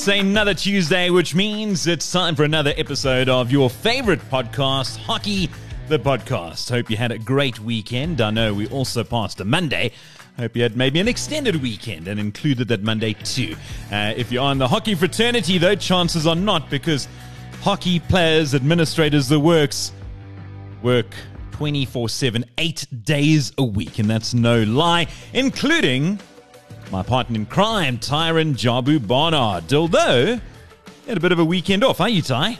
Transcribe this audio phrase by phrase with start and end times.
[0.00, 5.50] It's another Tuesday, which means it's time for another episode of your favorite podcast, Hockey
[5.88, 6.70] the Podcast.
[6.70, 8.22] Hope you had a great weekend.
[8.22, 9.92] I know we also passed a Monday.
[10.38, 13.54] Hope you had maybe an extended weekend and included that Monday too.
[13.92, 17.06] Uh, if you are in the hockey fraternity, though, chances are not because
[17.60, 19.92] hockey players, administrators, the works
[20.82, 21.14] work
[21.52, 23.98] 24 7, eight days a week.
[23.98, 26.18] And that's no lie, including
[26.90, 29.72] my partner in crime, Tyron Jabu Barnard.
[29.72, 32.58] Although, he had a bit of a weekend off, aren't you, Ty?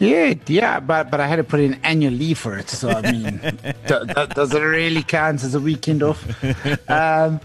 [0.00, 2.68] Yeah, yeah, but but I had to put in annual leave for it.
[2.70, 3.38] So I mean,
[3.86, 6.24] does it really count as a weekend off?
[6.88, 7.40] Um,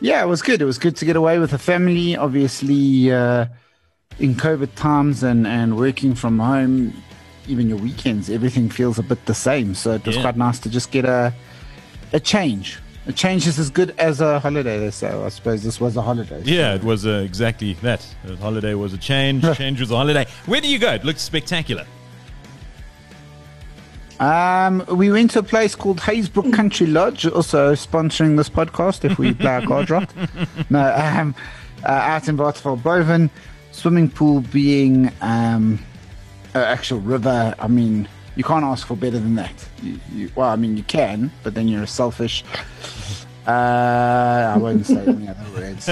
[0.00, 0.62] yeah, it was good.
[0.62, 2.16] It was good to get away with the family.
[2.16, 3.46] Obviously, uh,
[4.18, 6.94] in COVID times and and working from home,
[7.48, 9.74] even your weekends, everything feels a bit the same.
[9.74, 10.22] So it was Yeah.
[10.22, 11.34] quite nice to just get a
[12.14, 12.78] a change.
[13.06, 14.78] A change is as good as a holiday.
[14.78, 15.08] They say.
[15.08, 16.42] I suppose this was a holiday.
[16.44, 18.06] Yeah, it was uh, exactly that.
[18.24, 20.26] The holiday was a change, change was a holiday.
[20.46, 20.94] Where do you go?
[20.94, 21.86] It looks spectacular.
[24.20, 29.18] Um, we went to a place called Haysbrook Country Lodge, also sponsoring this podcast if
[29.18, 30.08] we play our cards right.
[30.70, 31.34] No, um,
[31.82, 33.28] uh, out in Waterval Boven,
[33.72, 35.78] swimming pool being um,
[36.54, 37.54] an actual river.
[37.58, 39.68] I mean, you can't ask for better than that.
[39.82, 42.44] You, you, well, I mean, you can, but then you're selfish.
[43.46, 45.86] Uh, I won't say any other words.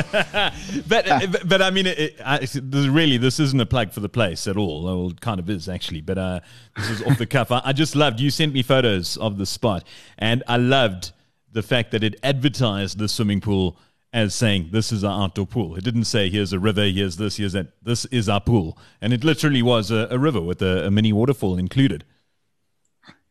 [0.88, 4.08] But, but, I mean, it, it, I, this really, this isn't a plug for the
[4.08, 4.84] place at all.
[4.84, 6.40] Well, it kind of is actually, but uh,
[6.76, 7.50] this is off the cuff.
[7.50, 9.86] I, I just loved, you sent me photos of the spot,
[10.18, 11.12] and I loved
[11.52, 13.76] the fact that it advertised the swimming pool
[14.14, 15.74] as saying, this is our outdoor pool.
[15.76, 17.68] It didn't say, here's a river, here's this, here's that.
[17.82, 18.78] This is our pool.
[19.00, 22.04] And it literally was a, a river with a, a mini waterfall included.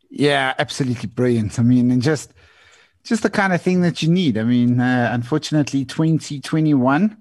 [0.09, 1.59] Yeah, absolutely brilliant.
[1.59, 2.33] I mean, and just
[3.03, 4.37] just the kind of thing that you need.
[4.37, 7.17] I mean, uh, unfortunately, 2021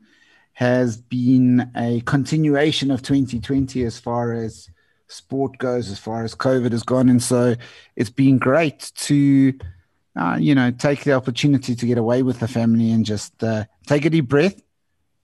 [0.54, 4.68] has been a continuation of 2020 as far as
[5.08, 7.56] sport goes, as far as COVID has gone, and so
[7.96, 9.54] it's been great to.
[10.16, 13.64] Uh, you know, take the opportunity to get away with the family and just uh,
[13.86, 14.60] take a deep breath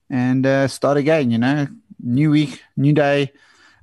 [0.09, 1.29] and uh, start again.
[1.29, 1.67] You know,
[2.01, 3.33] new week, new day,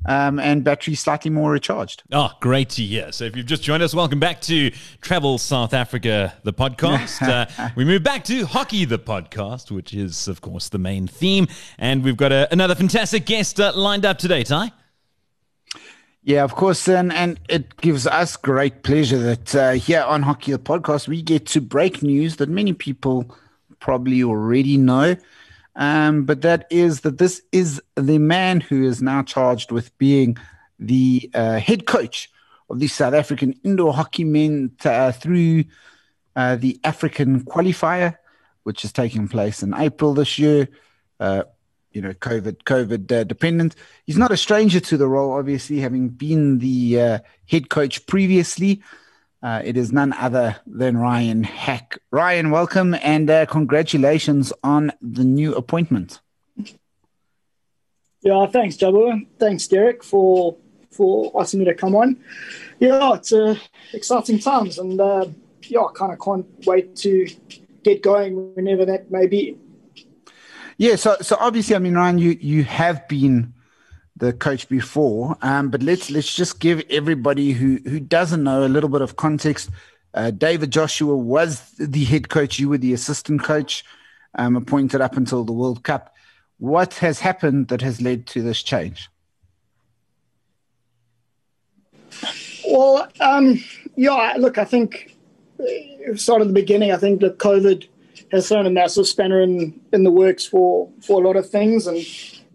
[0.06, 2.03] um, and battery slightly more recharged.
[2.12, 3.12] Oh, great to hear.
[3.12, 4.70] So, if you've just joined us, welcome back to
[5.00, 7.22] Travel South Africa, the podcast.
[7.59, 11.47] uh, we move back to Hockey, the podcast, which is, of course, the main theme.
[11.78, 14.72] And we've got a, another fantastic guest uh, lined up today, Ty.
[16.26, 20.53] Yeah, of course, and and it gives us great pleasure that uh, here on Hockey
[20.53, 23.36] the Podcast we get to break news that many people
[23.78, 25.16] probably already know,
[25.76, 30.36] um, but that is that this is the man who is now charged with being
[30.78, 32.30] the uh, head coach
[32.70, 35.64] of the South African indoor hockey men t- uh, through
[36.36, 38.16] uh, the African qualifier,
[38.62, 40.68] which is taking place in April this year.
[41.20, 41.44] Uh,
[41.92, 43.76] you know, COVID, COVID uh, dependent.
[44.04, 47.18] He's not a stranger to the role, obviously, having been the uh,
[47.48, 48.82] head coach previously.
[49.44, 51.99] Uh, it is none other than Ryan Hack.
[52.10, 56.22] Ryan, welcome and uh, congratulations on the new appointment.
[58.22, 59.27] Yeah, thanks, Jabu.
[59.38, 60.56] Thanks, Derek, for
[60.91, 62.16] for asking me to come on.
[62.78, 63.56] Yeah, it's uh,
[63.93, 65.27] exciting times, and uh,
[65.65, 67.27] yeah, I kind of can't wait to
[67.83, 69.59] get going whenever that may be.
[70.78, 73.53] Yeah, so so obviously, I mean, Ryan, you you have been
[74.16, 78.69] the coach before, um, but let's let's just give everybody who who doesn't know a
[78.69, 79.70] little bit of context.
[80.14, 82.58] Uh, David Joshua was the head coach.
[82.58, 83.84] You were the assistant coach,
[84.36, 86.14] um, appointed up until the World Cup.
[86.58, 89.08] What has happened that has led to this change?
[92.69, 93.62] Well, um,
[93.97, 95.16] yeah, look, I think
[95.59, 96.92] uh, start at the beginning.
[96.92, 97.89] I think that COVID
[98.30, 101.89] has thrown a massive spanner in, in the works for, for a lot of things,
[101.89, 102.06] and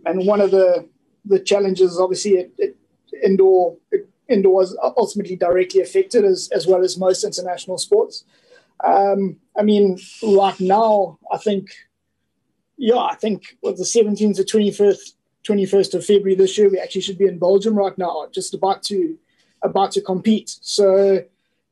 [0.06, 0.88] and one of the
[1.26, 2.78] the challenges, obviously, it, it,
[3.24, 8.24] indoor it, indoor was ultimately directly affected as as well as most international sports.
[8.84, 11.70] Um, I mean, right now, I think,
[12.78, 15.14] yeah, I think with the 17th to 21st
[15.48, 18.84] 21st of February this year, we actually should be in Belgium right now, just about
[18.84, 19.18] to
[19.62, 20.58] about to compete.
[20.62, 21.24] So,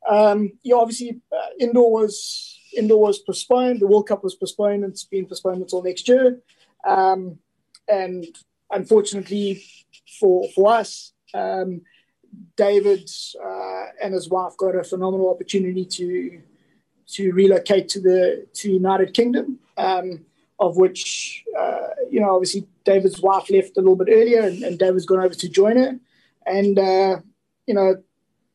[0.08, 3.80] um, yeah, obviously, uh, indoor was indoor was postponed.
[3.80, 4.84] The World Cup was postponed.
[4.84, 6.40] It's been postponed until next year.
[6.84, 7.38] Um,
[7.88, 8.26] and
[8.70, 9.62] unfortunately
[10.18, 11.82] for for us, um,
[12.56, 13.08] David
[13.42, 16.40] uh, and his wife got a phenomenal opportunity to
[17.14, 19.58] to relocate to the to United Kingdom.
[19.76, 20.24] Um,
[20.60, 24.76] of which, uh, you know, obviously David's wife left a little bit earlier, and, and
[24.76, 26.00] David's gone over to join her.
[26.46, 27.20] And uh,
[27.66, 28.02] you know,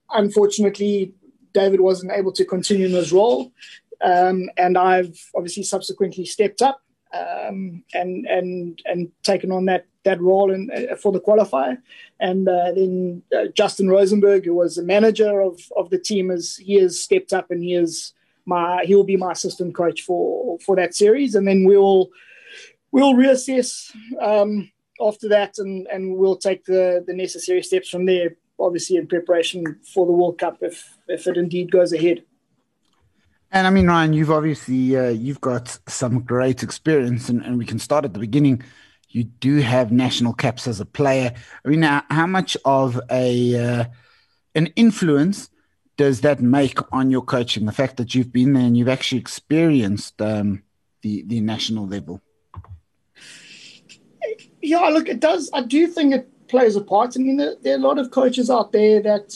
[0.09, 1.13] unfortunately,
[1.53, 3.53] David wasn't able to continue in his role.
[4.03, 6.81] Um, and I've obviously subsequently stepped up.
[7.13, 11.77] um, and and and taken on that that role in, uh, for the qualifier.
[12.19, 16.57] And uh, then uh, Justin Rosenberg, who was the manager of, of the team, has
[16.57, 18.13] he has stepped up and he is
[18.45, 21.35] my he will be my assistant coach for for that series.
[21.35, 22.09] And then we'll
[22.91, 24.71] we'll reassess um,
[25.01, 28.35] after that, and and we'll take the the necessary steps from there.
[28.59, 32.23] Obviously, in preparation for the World Cup, if if it indeed goes ahead.
[33.51, 37.65] And I mean, Ryan, you've obviously uh, you've got some great experience, and, and we
[37.65, 38.63] can start at the beginning
[39.13, 41.33] you do have national caps as a player.
[41.63, 43.85] I mean, how much of a uh,
[44.55, 45.49] an influence
[45.97, 47.65] does that make on your coaching?
[47.65, 50.63] The fact that you've been there and you've actually experienced um,
[51.03, 52.21] the the national level.
[54.61, 55.49] Yeah, look, it does.
[55.53, 57.15] I do think it plays a part.
[57.15, 59.35] I mean, there, there are a lot of coaches out there that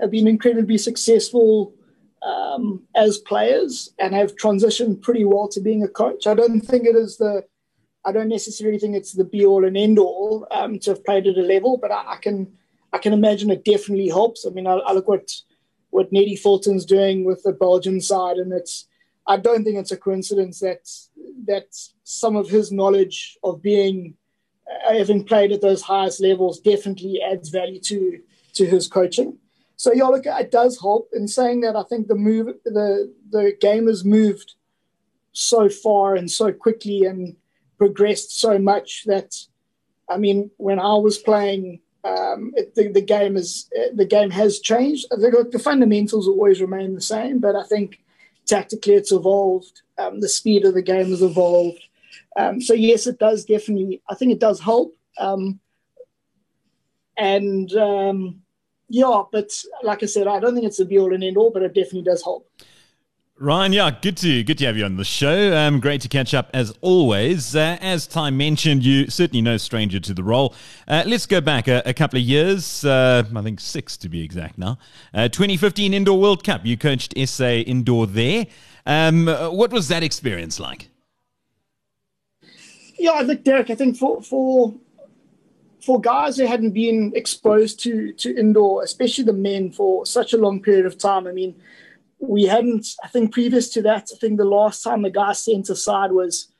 [0.00, 1.74] have been incredibly successful
[2.22, 6.26] um, as players and have transitioned pretty well to being a coach.
[6.26, 7.44] I don't think it is the
[8.08, 11.26] I don't necessarily think it's the be all and end all um, to have played
[11.26, 12.50] at a level, but I, I, can
[12.90, 14.46] I can imagine it definitely helps.
[14.46, 15.30] I mean, I, I, look what
[15.90, 18.86] what Nettie Fulton's doing with the Belgian side, and it's
[19.26, 20.88] I don't think it's a coincidence that
[21.44, 21.66] that
[22.02, 24.14] some of his knowledge of being
[24.66, 28.20] uh, having played at those highest levels definitely adds value to
[28.54, 29.36] to his coaching.
[29.76, 31.10] So yeah, look, it does help.
[31.12, 34.54] In saying that, I think the move the the game has moved
[35.32, 37.36] so far and so quickly and
[37.78, 39.34] progressed so much that,
[40.08, 44.60] I mean, when I was playing, um, it, the, the game is the game has
[44.60, 45.06] changed.
[45.10, 48.00] The, the, fundamentals always remain the same, but I think
[48.46, 49.82] tactically it's evolved.
[49.98, 51.82] Um, the speed of the game has evolved.
[52.36, 54.02] Um, so yes, it does definitely.
[54.08, 54.94] I think it does help.
[55.18, 55.60] Um,
[57.16, 58.42] and um,
[58.88, 59.50] yeah, but
[59.82, 61.74] like I said, I don't think it's a be all and end all, but it
[61.74, 62.48] definitely does help.
[63.40, 65.56] Ryan, yeah, good to good to have you on the show.
[65.56, 67.54] Um, great to catch up as always.
[67.54, 70.56] Uh, as Ty mentioned, you certainly no stranger to the role.
[70.88, 74.24] Uh, let's go back a, a couple of years, uh, I think six to be
[74.24, 74.76] exact now.
[75.14, 76.66] Uh, 2015 Indoor World Cup.
[76.66, 78.46] You coached SA Indoor there.
[78.86, 80.88] Um, what was that experience like?
[82.98, 83.70] Yeah, I think Derek.
[83.70, 84.74] I think for for
[85.80, 90.36] for guys who hadn't been exposed to to indoor, especially the men, for such a
[90.36, 91.28] long period of time.
[91.28, 91.54] I mean
[92.20, 95.70] we hadn't, I think previous to that, I think the last time the guy sent
[95.70, 96.52] aside was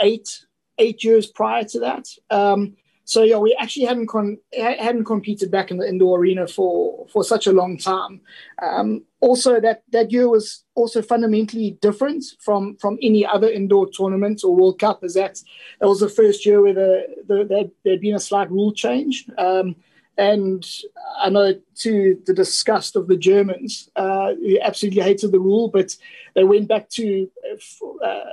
[0.00, 0.44] eight,
[0.78, 2.08] eight years prior to that.
[2.30, 2.76] Um,
[3.08, 7.24] so yeah, we actually hadn't con- hadn't competed back in the indoor arena for for
[7.24, 8.20] such a long time.
[8.62, 14.42] Um, also, that that year was also fundamentally different from from any other indoor tournament
[14.44, 15.02] or World Cup.
[15.04, 15.40] as that
[15.80, 19.24] that was the first year where the, the, the there'd been a slight rule change.
[19.38, 19.76] Um,
[20.18, 20.68] and
[21.16, 25.96] I know to the disgust of the Germans, uh, who absolutely hated the rule, but
[26.34, 27.30] they went back to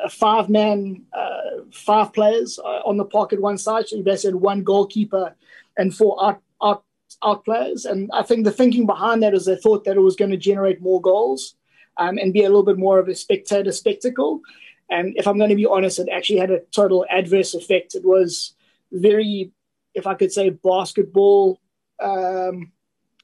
[0.04, 3.88] a five man, uh, five players uh, on the park at one side.
[3.88, 5.36] So they said one goalkeeper
[5.78, 6.84] and four out, out,
[7.24, 7.86] out players.
[7.86, 10.38] And I think the thinking behind that is they thought that it was going to
[10.38, 11.56] generate more goals
[11.98, 14.42] um, and be a little bit more of a spectator spectacle.
[14.89, 17.94] And if I'm going to be honest, it actually had a total adverse effect.
[17.94, 18.56] It was
[18.92, 19.51] very,
[19.94, 21.60] if I could say, basketball
[22.00, 22.72] um,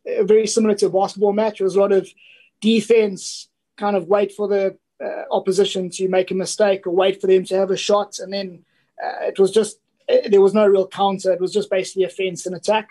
[0.05, 1.59] very similar to a basketball match.
[1.59, 2.09] It was a lot of
[2.61, 7.27] defense, kind of wait for the uh, opposition to make a mistake or wait for
[7.27, 8.63] them to have a shot, and then
[9.03, 11.31] uh, it was just uh, there was no real counter.
[11.31, 12.89] It was just basically a fence and attack.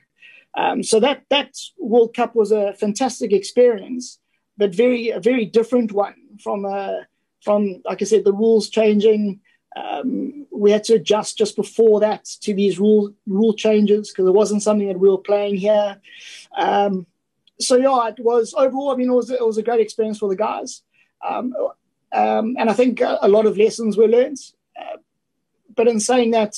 [0.56, 4.18] Um, so that that World Cup was a fantastic experience,
[4.56, 7.04] but very a very different one from uh,
[7.42, 9.40] from like I said, the rules changing.
[9.76, 14.32] Um, we had to adjust just before that to these rule rule changes because it
[14.32, 16.00] wasn't something that we were playing here.
[16.56, 17.06] Um,
[17.60, 18.90] so yeah, it was overall.
[18.90, 20.82] I mean, it was it was a great experience for the guys,
[21.26, 21.54] um,
[22.12, 24.38] um and I think a, lot of lessons were learned.
[24.78, 24.96] Uh,
[25.76, 26.56] but in saying that,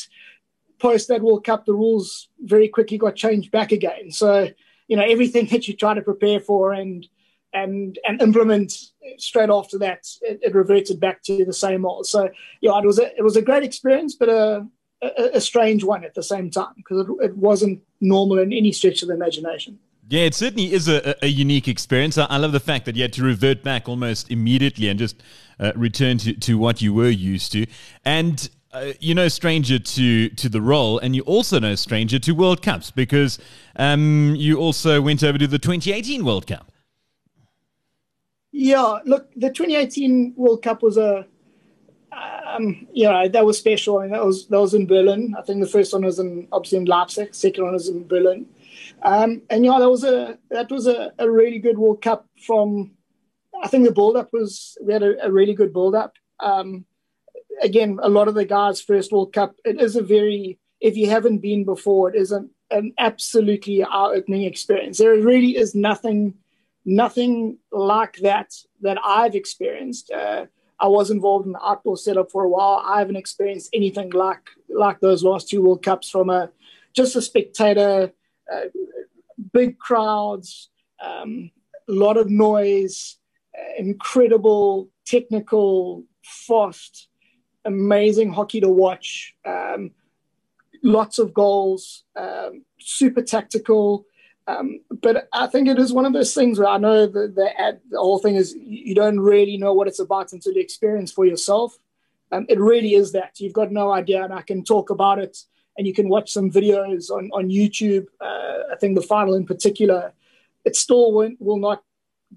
[0.79, 4.11] post that World Cup, the rules very quickly got changed back again.
[4.11, 4.49] So
[4.89, 7.07] you know everything that you try to prepare for and
[7.53, 8.73] and and implement
[9.19, 12.31] straight after that it, it, reverted back to the same old so
[12.61, 14.67] yeah it was a it was a great experience but a
[15.03, 18.73] a, a strange one at the same time because it, it, wasn't normal in any
[18.73, 19.79] stretch of the imagination
[20.09, 22.19] yeah, it certainly is a, a unique experience.
[22.19, 25.23] I, I, love the fact that you had to revert back almost immediately and just
[25.59, 27.67] uh, return to, to what you were used to.
[28.05, 32.33] And uh, you're no stranger to to the role, and you also no stranger to
[32.33, 33.39] World Cups because
[33.77, 36.72] um, you also went over to the 2018 World Cup.
[38.53, 41.27] Yeah, look, the 2018 World Cup was a,
[42.13, 43.99] um, you know, that was special.
[43.99, 45.35] I mean, that was that was in Berlin.
[45.39, 47.35] I think the first one was in obviously in Leipzig.
[47.35, 48.47] Second one was in Berlin.
[49.03, 52.29] Um, and yeah, that was a that was a, a really good World Cup.
[52.47, 52.93] From
[53.63, 56.15] I think the build up was we had a, a really good build up.
[56.41, 56.85] Um,
[57.63, 61.09] again, a lot of the guys' first World Cup, it is a very, if you
[61.09, 62.51] haven't been before, it is an,
[62.99, 64.97] absolutely eye-opening experience.
[64.97, 66.33] There really is nothing,
[66.85, 70.11] nothing like that that I've experienced.
[70.11, 70.47] Uh,
[70.81, 72.83] I was involved in the outdoor setup for a while.
[72.85, 76.51] I haven't experienced anything like like those last two World Cups from a
[76.93, 78.13] just a spectator,
[78.53, 78.61] uh,
[79.53, 80.71] big crowds,
[81.01, 81.51] a um,
[81.89, 83.19] lot of noise,
[83.57, 87.09] uh, incredible technical, fast,
[87.65, 89.35] amazing hockey to watch.
[89.47, 89.93] Um,
[90.83, 94.07] lots of goals, um, super tactical.
[94.47, 97.79] Um, but I think it is one of those things where I know the, the,
[97.91, 101.25] the whole thing is you don't really know what it's about until you experience for
[101.25, 101.79] yourself.
[102.33, 105.39] Um, it really is that you've got no idea, and I can talk about it,
[105.77, 108.07] and you can watch some videos on on YouTube.
[108.21, 110.13] Uh, I think the final in particular,
[110.65, 111.85] it still won't, will not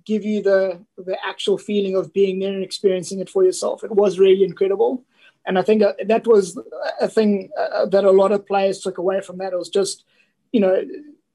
[0.06, 3.84] give you the the actual feeling of being there and experiencing it for yourself.
[3.84, 5.06] It was really incredible,
[5.46, 6.60] and I think uh, that was
[7.00, 9.54] a thing uh, that a lot of players took away from that.
[9.54, 10.04] It was just,
[10.52, 10.84] you know,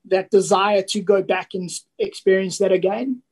[0.07, 3.23] that desire to go back and experience that again.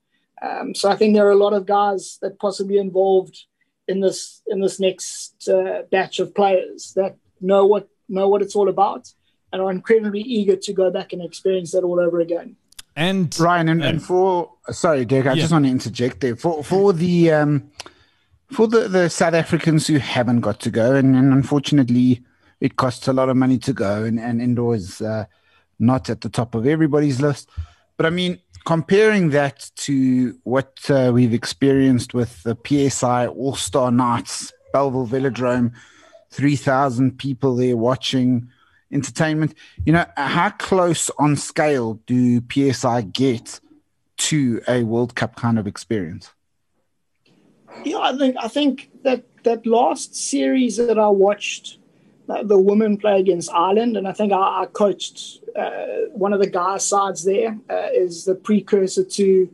[0.40, 3.44] Um, so I think there are a lot of guys that possibly involved
[3.88, 8.54] in this in this next uh, batch of players that know what know what it's
[8.54, 9.12] all about
[9.52, 12.56] and are incredibly eager to go back and experience that all over again.
[12.96, 15.42] And Ryan, and, and for sorry, Derek, I yeah.
[15.42, 17.70] just want to interject there for for the um,
[18.50, 22.24] for the, the South Africans who haven't got to go, and, and unfortunately,
[22.60, 25.26] it costs a lot of money to go, and and indoors uh,
[25.78, 27.48] not at the top of everybody's list.
[27.96, 33.90] But I mean, comparing that to what uh, we've experienced with the PSI All Star
[33.90, 35.72] Nights, Bellville Velodrome,
[36.30, 38.48] three thousand people there watching
[38.92, 39.54] entertainment.
[39.84, 43.60] You know, how close on scale do PSI get
[44.18, 46.30] to a World Cup kind of experience?
[47.84, 51.78] Yeah, I think I think that that last series that I watched,
[52.26, 55.40] the women play against Ireland, and I think I, I coached
[56.12, 59.48] one of the guys' sides there uh, is the precursor to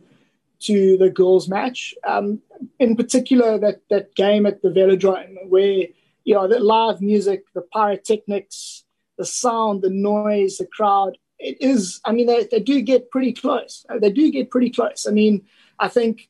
[0.60, 1.94] to the girls' match.
[2.06, 2.40] Um,
[2.78, 5.86] in particular, that that game at the Velodrome, where
[6.24, 8.84] you know the live music, the pyrotechnics,
[9.16, 11.18] the sound, the noise, the crowd.
[11.38, 13.84] It is, I mean, they, they do get pretty close.
[14.00, 15.06] They do get pretty close.
[15.06, 15.42] I mean,
[15.78, 16.28] I think,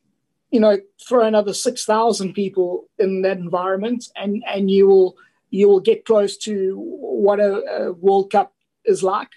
[0.50, 5.16] you know, throw another 6,000 people in that environment and, and you will,
[5.50, 8.54] you will get close to what a, a World Cup
[8.84, 9.30] is like.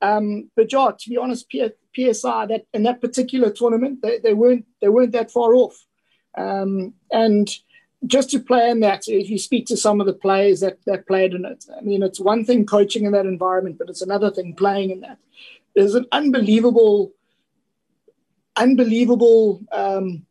[0.00, 4.34] Um, but yeah, to be honest, P- PSI that in that particular tournament, they, they
[4.34, 5.84] weren't they weren't that far off.
[6.36, 7.50] Um, and
[8.06, 11.06] just to play in that, if you speak to some of the players that, that
[11.06, 14.30] played in it, I mean, it's one thing coaching in that environment, but it's another
[14.30, 15.18] thing playing in that.
[15.74, 17.12] There's an unbelievable,
[18.56, 20.26] unbelievable um,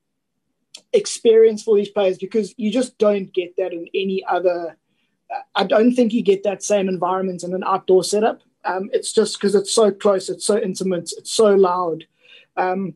[0.94, 4.78] experience for these players because you just don't get that in any other.
[5.54, 8.42] I don't think you get that same environment in an outdoor setup.
[8.68, 12.06] Um, it's just because it's so close, it's so intimate, it's so loud.
[12.58, 12.96] Um,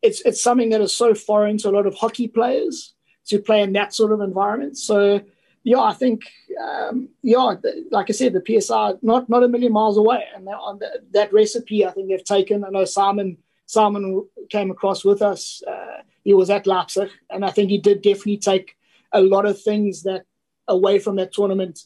[0.00, 2.94] it's it's something that is so foreign to a lot of hockey players
[3.26, 4.78] to play in that sort of environment.
[4.78, 5.20] So
[5.64, 6.22] yeah, I think
[6.60, 7.54] um, yeah,
[7.90, 11.02] like I said, the PSI not not a million miles away, and that, on the,
[11.12, 12.64] that recipe I think they've taken.
[12.64, 15.62] I know Simon Simon came across with us.
[15.66, 18.76] Uh, he was at Leipzig, and I think he did definitely take
[19.12, 20.24] a lot of things that
[20.68, 21.80] away from that tournament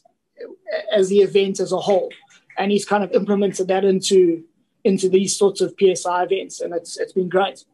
[0.91, 2.09] as the event as a whole,
[2.57, 4.43] and he's kind of implemented that into
[4.83, 7.65] into these sorts of PSI events, and it's it's been great.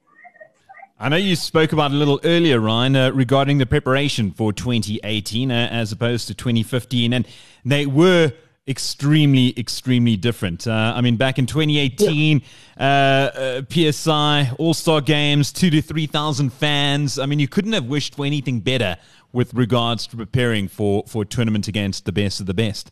[0.99, 5.51] I know you spoke about a little earlier, Ryan, uh, regarding the preparation for 2018
[5.51, 7.27] uh, as opposed to 2015, and
[7.65, 8.31] they were
[8.67, 10.67] extremely, extremely different.
[10.67, 12.45] Uh, I mean, back in 2018, yeah.
[12.77, 17.19] Uh, uh, PSI All Star Games, two to three thousand fans.
[17.19, 18.97] I mean, you couldn't have wished for anything better
[19.31, 22.91] with regards to preparing for for a tournament against the best of the best.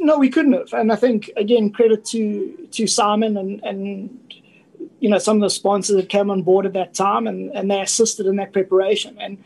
[0.00, 4.34] No, we couldn't have, and I think again credit to to Simon and and
[5.00, 7.70] you know some of the sponsors that came on board at that time and, and
[7.70, 9.16] they assisted in that preparation.
[9.20, 9.42] And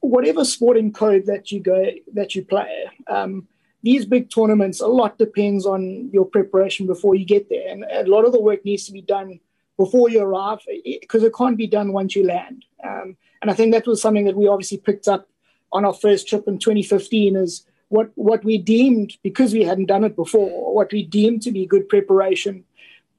[0.00, 3.48] whatever sporting code that you go that you play um,
[3.82, 7.68] these big tournaments a lot depends on your preparation before you get there.
[7.68, 9.40] And a lot of the work needs to be done
[9.76, 10.60] before you arrive
[11.00, 12.64] because it can't be done once you land.
[12.84, 15.28] Um, and i think that was something that we obviously picked up
[15.72, 20.04] on our first trip in 2015 is what what we deemed because we hadn't done
[20.04, 22.64] it before what we deemed to be good preparation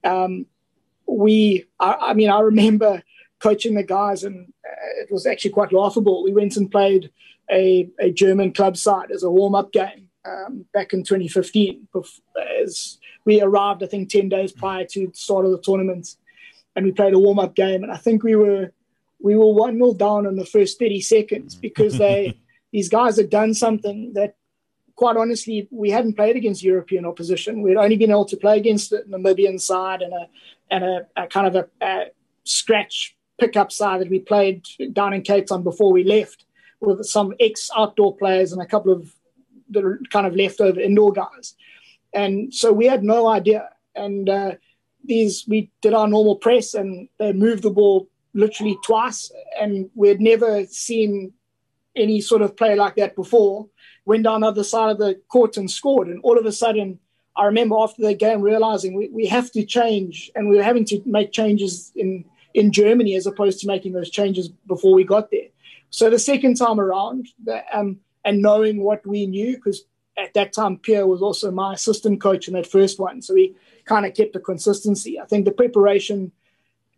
[0.04, 0.46] um,
[1.10, 3.02] we, I, I, mean, I remember
[3.40, 6.22] coaching the guys, and uh, it was actually quite laughable.
[6.22, 7.10] We went and played
[7.50, 11.88] a, a German club side as a warm up game um, back in 2015.
[12.62, 16.16] As we arrived, I think, 10 days prior to the start of the tournament,
[16.76, 17.82] and we played a warm up game.
[17.82, 18.72] And I think we were
[19.22, 22.38] we were 1 0 down in the first 30 seconds because they
[22.72, 24.36] these guys had done something that,
[25.00, 27.62] quite honestly, we hadn't played against European opposition.
[27.62, 30.26] We'd only been able to play against the Namibian side and a
[30.70, 32.10] and a, a kind of a, a
[32.44, 36.44] scratch pickup side that we played down in Cape Town before we left
[36.80, 39.14] with some ex outdoor players and a couple of
[39.70, 41.54] the kind of leftover indoor guys.
[42.12, 43.70] And so we had no idea.
[43.94, 44.52] And uh,
[45.02, 49.32] these, we did our normal press and they moved the ball literally twice.
[49.58, 51.32] And we had never seen
[52.00, 53.68] any sort of play like that before.
[54.04, 56.08] Went down the other side of the court and scored.
[56.08, 56.98] And all of a sudden,
[57.36, 60.84] I remember after the game realizing we, we have to change and we were having
[60.86, 65.30] to make changes in, in Germany as opposed to making those changes before we got
[65.30, 65.48] there.
[65.90, 69.84] So the second time around, the, um, and knowing what we knew, because
[70.16, 73.56] at that time Pierre was also my assistant coach in that first one, so we
[73.84, 75.18] kind of kept the consistency.
[75.18, 76.32] I think the preparation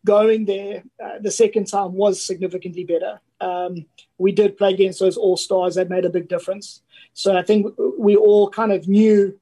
[0.05, 3.21] going there uh, the second time was significantly better.
[3.43, 3.87] Um,
[4.19, 6.83] we did play against those all stars that made a big difference.
[7.15, 9.39] So I think we all kind of knew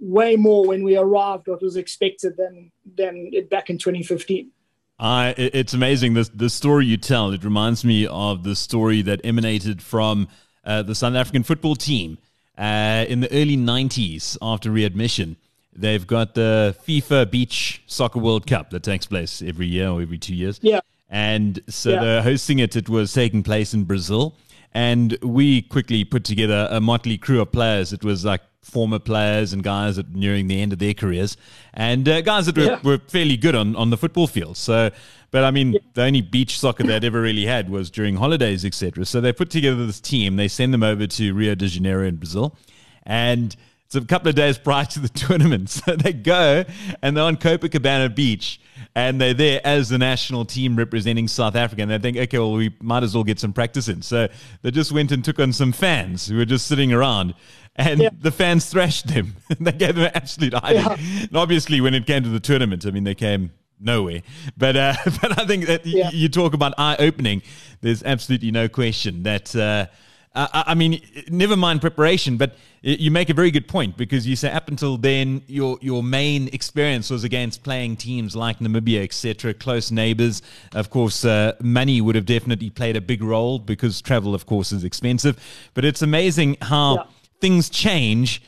[0.00, 4.50] way more when we arrived what was expected than than back in 2015.
[4.98, 7.32] Uh, it's amazing the the story you tell.
[7.32, 10.28] It reminds me of the story that emanated from
[10.64, 12.18] uh, the South African football team
[12.58, 15.36] uh, in the early 90s after readmission.
[15.74, 20.18] They've got the FIFA Beach Soccer World Cup that takes place every year or every
[20.18, 20.58] two years.
[20.62, 20.80] Yeah.
[21.10, 22.00] And so yeah.
[22.00, 22.76] they're hosting it.
[22.76, 24.36] It was taking place in Brazil.
[24.72, 27.92] And we quickly put together a motley crew of players.
[27.92, 31.36] It was like former players and guys that nearing the end of their careers,
[31.74, 32.80] and uh, guys that were, yeah.
[32.82, 34.56] were, fairly good on, on the football field.
[34.56, 34.90] So,
[35.30, 35.80] but I mean, yeah.
[35.94, 39.04] the only beach soccer they'd ever really had was during holidays, etc.
[39.04, 40.36] So they put together this team.
[40.36, 42.56] They send them over to Rio de Janeiro in Brazil,
[43.04, 43.56] and
[43.86, 45.70] it's a couple of days prior to the tournament.
[45.70, 46.64] So they go
[47.02, 48.60] and they're on Copacabana Beach
[48.94, 51.82] and they're there as the national team representing South Africa.
[51.82, 54.02] And they think, okay, well, we might as well get some practice in.
[54.02, 54.28] So
[54.62, 57.34] they just went and took on some fans who were just sitting around
[57.76, 58.10] and yeah.
[58.18, 59.36] the fans thrashed them.
[59.60, 60.82] they gave them an absolute hiding.
[60.82, 60.96] Yeah.
[60.98, 64.22] And obviously, when it came to the tournament, I mean, they came nowhere.
[64.56, 66.04] But uh, but I think that yeah.
[66.04, 67.42] y- you talk about eye opening.
[67.80, 69.54] There's absolutely no question that.
[69.54, 69.86] Uh,
[70.32, 74.52] I mean, never mind preparation, but you make a very good point because you say
[74.52, 79.90] up until then, your your main experience was against playing teams like Namibia, etc., close
[79.90, 80.40] neighbors.
[80.72, 84.70] Of course, uh, money would have definitely played a big role because travel, of course,
[84.70, 85.36] is expensive.
[85.74, 86.94] But it's amazing how.
[86.94, 87.04] Yeah
[87.40, 88.42] things change,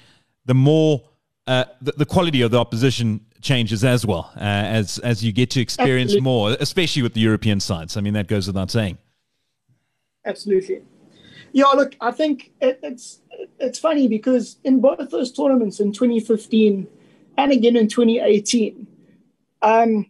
[0.44, 1.02] the more
[1.46, 5.50] uh, the, the, quality of the opposition changes as well uh, as as you get
[5.50, 6.24] to experience Absolutely.
[6.24, 7.96] more, especially with the European sides.
[7.96, 8.98] I mean, that goes without saying.
[10.24, 10.82] Absolutely.
[11.52, 13.20] Yeah, look, I think it, it's
[13.58, 16.86] it's funny because in both those tournaments in 2015
[17.36, 18.86] and again in 2018,
[19.62, 20.06] um,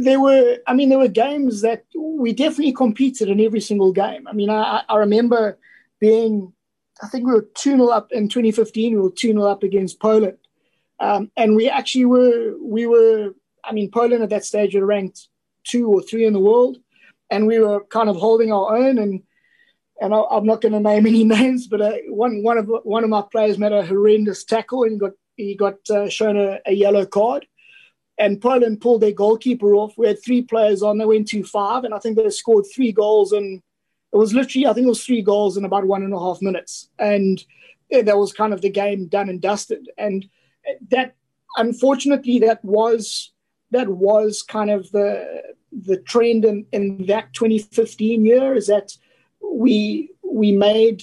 [0.00, 4.28] there were, I mean, there were games that we definitely competed in every single game.
[4.28, 5.58] I mean, I, I remember
[6.00, 6.52] being
[7.02, 8.94] I think we were 2 0 up in 2015.
[8.94, 10.38] We were 2 0 up against Poland.
[11.00, 15.28] Um, and we actually were, we were, I mean, Poland at that stage were ranked
[15.64, 16.78] two or three in the world.
[17.30, 18.98] And we were kind of holding our own.
[18.98, 19.22] And
[20.02, 23.04] and I, am not going to name any names, but uh, one one of one
[23.04, 26.72] of my players made a horrendous tackle and got he got uh, shown a, a,
[26.72, 27.46] yellow card.
[28.18, 29.94] And Poland pulled their goalkeeper off.
[29.96, 30.98] We had three players on.
[30.98, 33.62] They went to five, and I think they scored three goals And
[34.12, 36.42] it was literally, I think it was three goals in about one and a half
[36.42, 36.90] minutes.
[36.98, 37.42] And
[37.90, 39.88] that was kind of the game done and dusted.
[39.96, 40.28] And
[40.90, 41.14] that,
[41.56, 43.32] unfortunately, that was
[43.70, 48.92] that was kind of the the trend in, in that 2015 year is that
[49.52, 51.02] we we made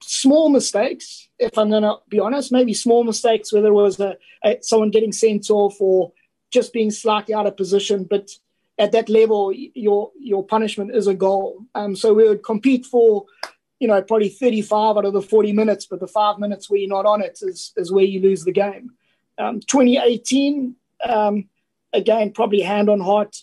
[0.00, 4.16] small mistakes if i'm going to be honest maybe small mistakes whether it was a,
[4.44, 6.12] a, someone getting sent off or
[6.50, 8.30] just being slightly out of position but
[8.78, 11.64] at that level, your your punishment is a goal.
[11.74, 13.24] Um, so we would compete for,
[13.78, 16.88] you know, probably 35 out of the 40 minutes, but the five minutes where you're
[16.88, 18.90] not on it is, is where you lose the game.
[19.38, 20.74] Um, 2018,
[21.08, 21.48] um,
[21.92, 23.36] again, probably hand on heart,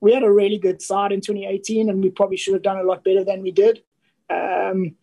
[0.00, 2.84] we had a really good side in 2018, and we probably should have done a
[2.84, 3.82] lot better than we did.
[4.30, 4.94] Um,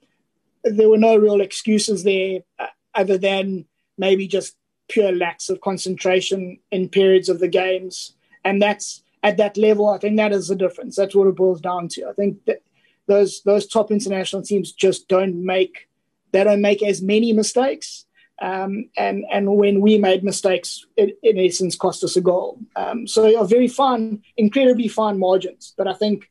[0.64, 3.66] there were no real excuses there, uh, other than
[3.98, 4.56] maybe just
[4.88, 9.98] pure lacks of concentration in periods of the games, and that's at that level, I
[9.98, 10.96] think that is the difference.
[10.96, 12.08] That's what it boils down to.
[12.08, 12.62] I think that
[13.08, 15.90] those those top international teams just don't make
[16.32, 18.05] they don't make as many mistakes.
[18.42, 22.60] Um, and and when we made mistakes, it in essence cost us a goal.
[22.76, 25.74] Um, so yeah, very fine, incredibly fine margins.
[25.78, 26.30] But I think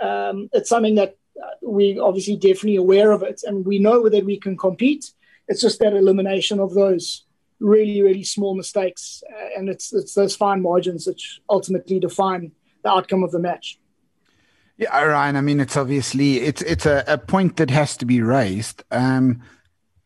[0.00, 4.24] um, it's something that uh, we obviously definitely aware of it, and we know that
[4.24, 5.12] we can compete.
[5.48, 7.24] It's just that elimination of those
[7.60, 9.22] really, really small mistakes,
[9.56, 13.78] and it's it's those fine margins which ultimately define the outcome of the match.
[14.76, 15.36] Yeah, Ryan.
[15.36, 18.84] I mean, it's obviously it's it's a, a point that has to be raised.
[18.90, 19.42] Um,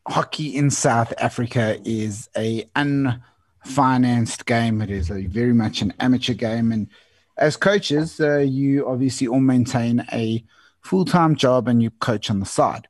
[0.07, 4.83] hockey in South Africa is a unfinanced game.
[4.83, 6.89] It is a very much an amateur game, and
[7.37, 10.45] as coaches, uh, you obviously all maintain a
[10.81, 12.89] full time job and you coach on the side.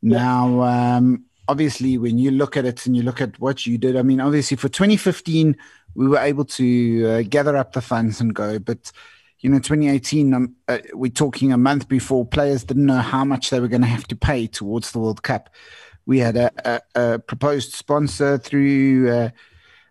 [0.00, 3.96] Now, um, obviously, when you look at it and you look at what you did,
[3.96, 5.56] I mean, obviously for 2015,
[5.94, 8.92] we were able to uh, gather up the funds and go, but
[9.40, 13.50] you know, 2018, um, uh, we're talking a month before players didn't know how much
[13.50, 15.50] they were going to have to pay towards the World Cup.
[16.08, 19.30] We had a, a, a proposed sponsor through uh,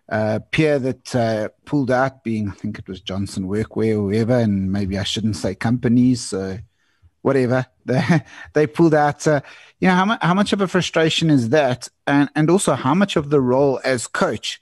[0.08, 4.36] a peer that uh, pulled out, being I think it was Johnson Workwear or whoever,
[4.36, 6.58] and maybe I shouldn't say companies, so
[7.22, 7.66] whatever.
[7.88, 9.26] They, they pulled out.
[9.26, 9.40] Uh,
[9.80, 11.88] you know, how, mu- how much of a frustration is that?
[12.06, 14.60] And, and also, how much of the role as coach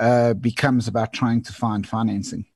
[0.00, 2.46] uh, becomes about trying to find financing?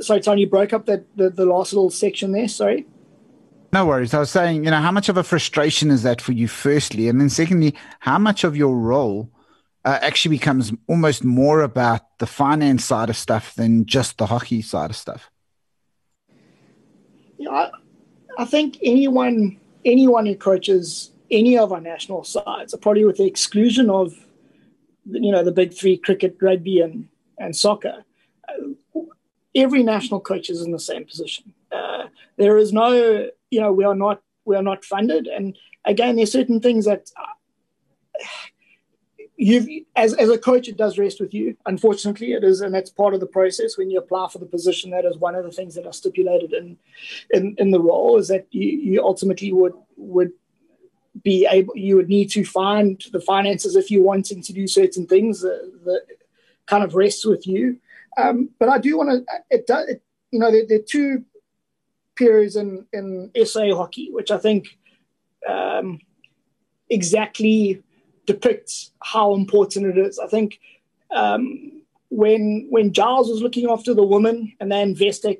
[0.00, 2.48] sorry, Tony, you broke up the, the, the last little section there.
[2.48, 2.86] Sorry.
[3.72, 4.14] No worries.
[4.14, 7.08] I was saying, you know, how much of a frustration is that for you, firstly?
[7.08, 9.30] And then, secondly, how much of your role
[9.84, 14.62] uh, actually becomes almost more about the finance side of stuff than just the hockey
[14.62, 15.30] side of stuff?
[17.36, 17.70] Yeah, I,
[18.38, 23.90] I think anyone anyone who coaches any of our national sides, probably with the exclusion
[23.90, 24.14] of,
[25.04, 28.02] you know, the big three: cricket, rugby, and and soccer,
[29.54, 31.52] every national coach is in the same position.
[31.70, 32.04] Uh,
[32.36, 36.32] there is no, you know, we are not we are not funded, and again, there's
[36.32, 38.24] certain things that uh,
[39.36, 41.56] you as as a coach, it does rest with you.
[41.66, 44.90] Unfortunately, it is, and that's part of the process when you apply for the position.
[44.90, 46.78] That is one of the things that are stipulated in
[47.30, 50.32] in, in the role is that you, you ultimately would would
[51.22, 55.06] be able you would need to find the finances if you're wanting to do certain
[55.06, 56.02] things that,
[56.66, 57.80] kind of rests with you
[58.18, 59.34] um, but I do want to.
[59.50, 59.88] It does.
[59.88, 61.24] It, you know, there, there, are two
[62.18, 64.66] periods in in SA hockey, which I think
[65.48, 66.00] um,
[66.90, 67.82] exactly
[68.26, 70.18] depicts how important it is.
[70.18, 70.60] I think
[71.10, 75.38] um, when when Giles was looking after the women and then Investec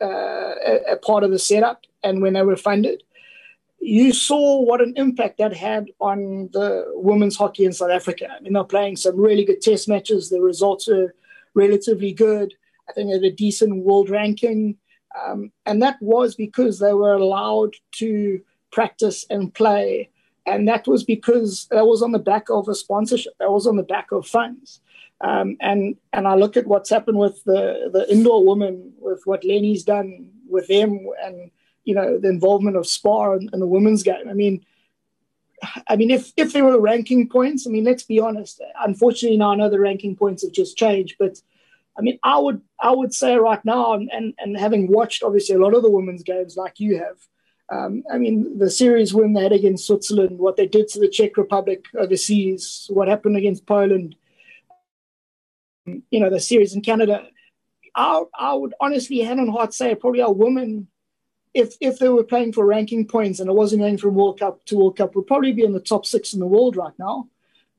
[0.00, 3.02] uh, a, a, part of the setup, and when they were funded,
[3.80, 8.28] you saw what an impact that had on the women's hockey in South Africa.
[8.30, 10.30] I mean, they're playing some really good test matches.
[10.30, 11.14] The results are
[11.54, 12.54] relatively good.
[12.88, 14.76] I think they had a decent world ranking.
[15.18, 20.10] Um, and that was because they were allowed to practice and play.
[20.46, 23.76] And that was because that was on the back of a sponsorship, that was on
[23.76, 24.80] the back of funds.
[25.20, 29.44] Um, and and I look at what's happened with the, the indoor women, with what
[29.44, 31.50] Lenny's done with them, and
[31.84, 34.28] you know the involvement of SPAR and, in the women's game.
[34.28, 34.64] I mean,
[35.88, 38.62] I mean, if if there were ranking points, I mean, let's be honest.
[38.82, 41.40] Unfortunately, now I know the ranking points have just changed, but
[42.00, 45.58] I mean, I would I would say right now, and and, having watched obviously a
[45.58, 47.18] lot of the women's games like you have,
[47.70, 51.10] um, I mean, the series win they had against Switzerland, what they did to the
[51.10, 54.16] Czech Republic overseas, what happened against Poland,
[55.84, 57.26] you know, the series in Canada.
[57.94, 60.88] I, I would honestly, hand on heart, say probably our women
[61.52, 64.64] if if they were playing for ranking points and it wasn't going from World Cup
[64.66, 67.28] to World Cup, would probably be in the top six in the world right now.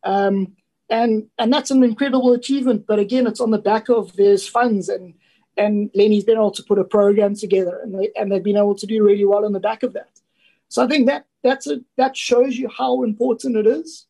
[0.03, 0.57] Um,
[0.91, 2.85] and and that's an incredible achievement.
[2.85, 5.15] But again, it's on the back of there's funds and
[5.57, 8.75] and Lenny's been able to put a program together and they and they've been able
[8.75, 10.11] to do really well on the back of that.
[10.67, 14.05] So I think that that's a that shows you how important it is.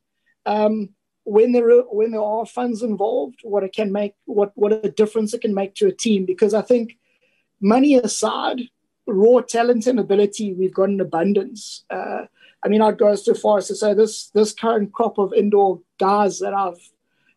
[0.46, 0.90] Um,
[1.24, 4.92] when there are, when there are funds involved, what it can make, what what a
[4.92, 6.26] difference it can make to a team.
[6.26, 6.98] Because I think
[7.62, 8.62] money aside,
[9.06, 11.86] raw talent and ability we've got in abundance.
[11.92, 12.26] Uh,
[12.64, 15.82] I mean, I'd go so far as to say this this current crop of indoor
[16.00, 16.80] guys that I've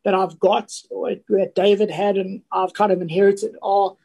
[0.04, 3.96] that I've got, or that David had, and I've kind of inherited, are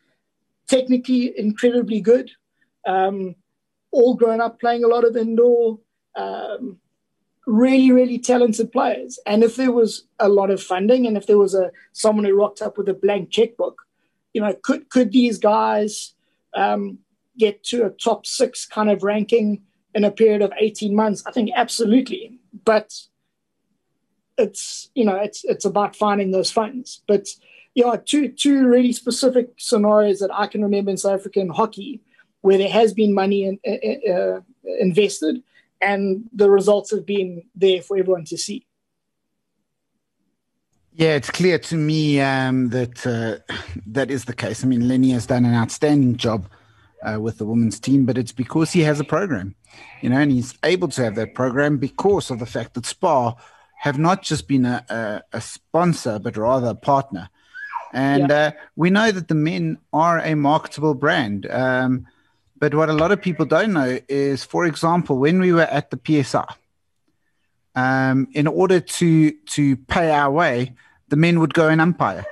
[0.68, 2.32] technically incredibly good.
[2.88, 3.36] Um,
[3.92, 5.80] all grown up playing a lot of indoor,
[6.16, 6.78] um,
[7.46, 9.20] really, really talented players.
[9.26, 12.34] And if there was a lot of funding, and if there was a someone who
[12.34, 13.82] rocked up with a blank checkbook,
[14.34, 16.14] you know, could could these guys
[16.54, 17.00] um,
[17.38, 19.64] get to a top six kind of ranking
[19.96, 21.24] in a period of 18 months?
[21.26, 22.40] I think absolutely.
[22.66, 22.94] But
[24.38, 27.02] it's you know it's it's about finding those funds.
[27.08, 27.28] But
[27.76, 32.02] yeah, two two really specific scenarios that I can remember in South African hockey
[32.42, 34.40] where there has been money in, uh, uh,
[34.80, 35.44] invested
[35.82, 38.66] and the results have been there for everyone to see.
[40.94, 43.54] Yeah, it's clear to me um, that uh,
[43.88, 44.64] that is the case.
[44.64, 46.50] I mean, Lenny has done an outstanding job
[47.04, 49.56] uh, with the women's team, but it's because he has a program,
[50.02, 53.36] you know, and he's able to have that program because of the fact that SPAR
[53.78, 57.30] have not just been a, a, a sponsor, but rather a partner.
[57.94, 58.36] And yeah.
[58.36, 61.50] uh, we know that the men are a marketable brand.
[61.50, 62.06] Um,
[62.58, 65.92] but what a lot of people don't know is, for example, when we were at
[65.92, 66.46] the PSI,
[67.76, 70.76] um, in order to to pay our way,
[71.08, 72.26] the men would go and umpire.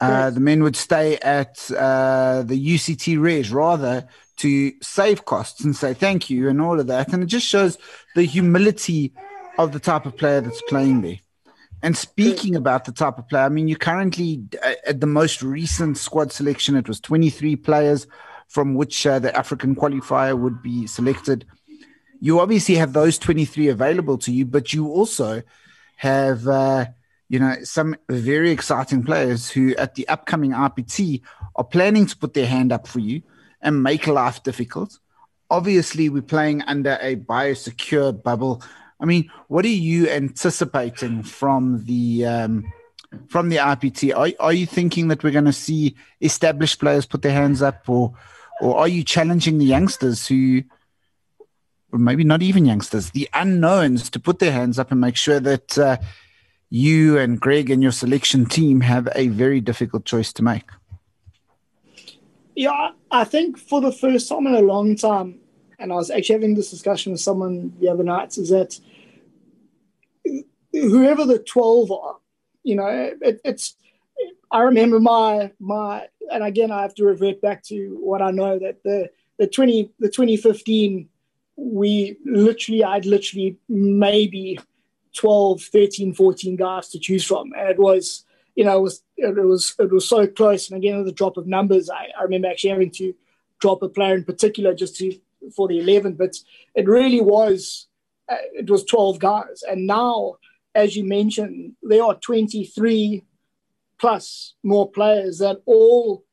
[0.00, 4.06] Uh, the men would stay at uh, the UCT res rather
[4.36, 7.12] to save costs and say thank you and all of that.
[7.12, 7.78] And it just shows
[8.14, 9.12] the humility
[9.58, 11.18] of the type of player that's playing there.
[11.82, 15.42] And speaking about the type of player, I mean, you currently uh, at the most
[15.42, 18.06] recent squad selection, it was 23 players
[18.48, 21.46] from which uh, the African qualifier would be selected.
[22.20, 25.42] You obviously have those 23 available to you, but you also
[25.96, 26.86] have uh,
[27.28, 31.22] you know, some very exciting players who at the upcoming RPT
[31.56, 33.22] are planning to put their hand up for you
[33.60, 34.98] and make life difficult.
[35.50, 38.62] Obviously, we're playing under a biosecure bubble.
[39.00, 42.72] I mean, what are you anticipating from the um,
[43.28, 44.16] from the RPT?
[44.16, 47.88] Are, are you thinking that we're going to see established players put their hands up,
[47.88, 48.14] or
[48.60, 50.62] or are you challenging the youngsters who,
[51.92, 55.40] or maybe not even youngsters, the unknowns, to put their hands up and make sure
[55.40, 55.96] that uh,
[56.70, 60.68] you and Greg and your selection team have a very difficult choice to make.
[62.54, 65.40] Yeah, I think for the first time in a long time,
[65.78, 68.80] and I was actually having this discussion with someone the other night, is that
[70.72, 72.16] whoever the 12 are,
[72.62, 72.86] you know,
[73.20, 73.76] it, it's,
[74.50, 78.58] I remember my, my, and again, I have to revert back to what I know
[78.58, 81.08] that the, the 20, the 2015,
[81.56, 84.58] we literally, I'd literally maybe
[85.16, 87.52] 12, 13, 14 guys to choose from.
[87.56, 88.24] And it was,
[88.54, 90.70] you know, it was, it was, it was so close.
[90.70, 93.14] And again, with the drop of numbers, I, I remember actually having to
[93.58, 95.18] drop a player in particular just to,
[95.54, 96.36] for the 11, but
[96.74, 97.88] it really was,
[98.28, 99.62] uh, it was 12 guys.
[99.68, 100.36] And now,
[100.74, 103.24] as you mentioned, there are 23
[103.98, 106.24] plus more players that all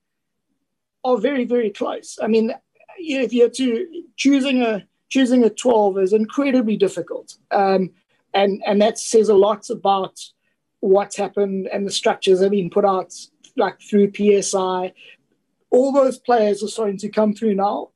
[1.05, 2.19] are very, very close.
[2.21, 2.53] I mean,
[2.97, 7.37] if you're to choosing a, choosing a 12 is incredibly difficult.
[7.51, 7.91] Um,
[8.33, 10.19] and and that says a lot about
[10.79, 13.13] what's happened and the structures that have been put out
[13.55, 14.93] like through PSI.
[15.69, 17.89] All those players are starting to come through now,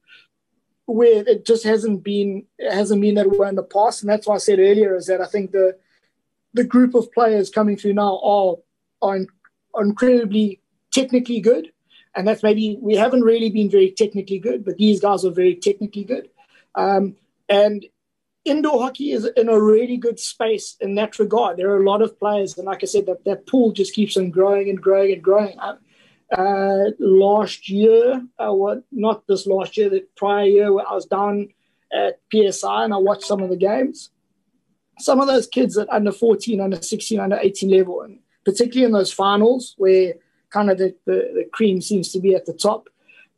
[0.85, 4.35] where it just hasn't been hasn't been that way in the past, and that's why
[4.35, 5.77] I said earlier is that I think the
[6.53, 8.55] the group of players coming through now are
[9.01, 9.19] are,
[9.73, 11.71] are incredibly technically good,
[12.15, 15.55] and that's maybe we haven't really been very technically good, but these guys are very
[15.55, 16.29] technically good,
[16.75, 17.15] um,
[17.49, 17.85] and
[18.49, 21.57] indoor hockey is in a really good space in that regard.
[21.57, 24.17] There are a lot of players, and like I said, that, that pool just keeps
[24.17, 25.57] on growing and growing and growing.
[25.59, 25.75] Uh,
[26.37, 31.05] uh last year, uh, what not this last year, the prior year, where I was
[31.05, 31.49] down
[31.91, 34.09] at PSI and I watched some of the games.
[34.99, 38.91] Some of those kids at under 14, under 16, under 18 level, and particularly in
[38.91, 40.15] those finals where
[40.49, 42.89] kind of the, the, the cream seems to be at the top,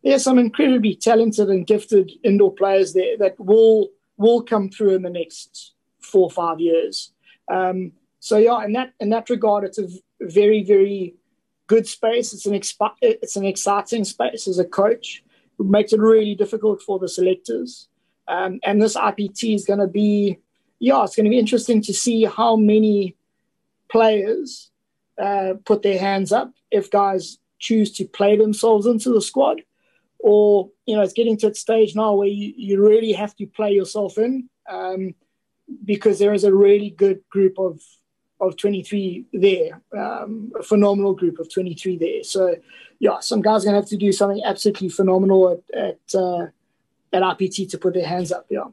[0.04, 5.02] there's some incredibly talented and gifted indoor players there that will will come through in
[5.02, 7.12] the next four or five years.
[7.52, 9.88] Um, so yeah, in that in that regard, it's a
[10.22, 11.16] very very
[11.68, 12.34] good space.
[12.34, 15.24] It's an expi- it's an exciting space as a coach.
[15.60, 17.88] It makes it really difficult for the selectors.
[18.28, 20.38] Um, and this RPT is going to be,
[20.78, 23.16] yeah, it's going to be interesting to see how many
[23.90, 24.70] players
[25.20, 29.62] uh, put their hands up if guys choose to play themselves into the squad
[30.20, 33.46] or you know it's getting to a stage now where you, you really have to
[33.48, 35.16] play yourself in um,
[35.86, 37.82] because there is a really good group of
[38.42, 42.24] of 23 there um, a phenomenal group of 23 there.
[42.24, 42.56] So
[43.00, 46.48] yeah some guys are going to have to do something absolutely phenomenal at at, uh,
[47.14, 48.66] at rpt to put their hands up yeah.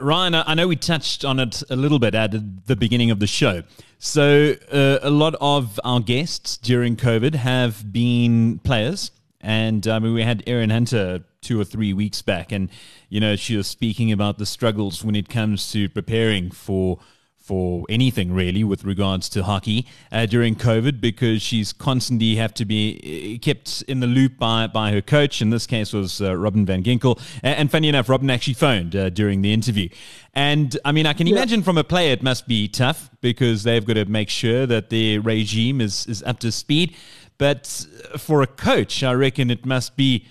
[0.00, 2.32] Ryan, I know we touched on it a little bit at
[2.66, 3.62] the beginning of the show.
[3.98, 10.14] So, uh, a lot of our guests during COVID have been players and I mean,
[10.14, 12.70] we had Erin Hunter two or three weeks back, and
[13.08, 16.98] you know, she was speaking about the struggles when it comes to preparing for
[17.42, 22.64] for anything really with regards to hockey uh, during COVID because she's constantly have to
[22.64, 25.42] be uh, kept in the loop by, by her coach.
[25.42, 27.20] In this case was uh, Robin Van Ginkel.
[27.42, 29.88] And, and, funny enough, Robin actually phoned uh, during the interview.
[30.34, 31.34] And I mean, I can yeah.
[31.34, 34.90] imagine from a player it must be tough because they've got to make sure that
[34.90, 36.94] their regime is, is up to speed.
[37.38, 37.86] But
[38.18, 40.26] for a coach, I reckon it must be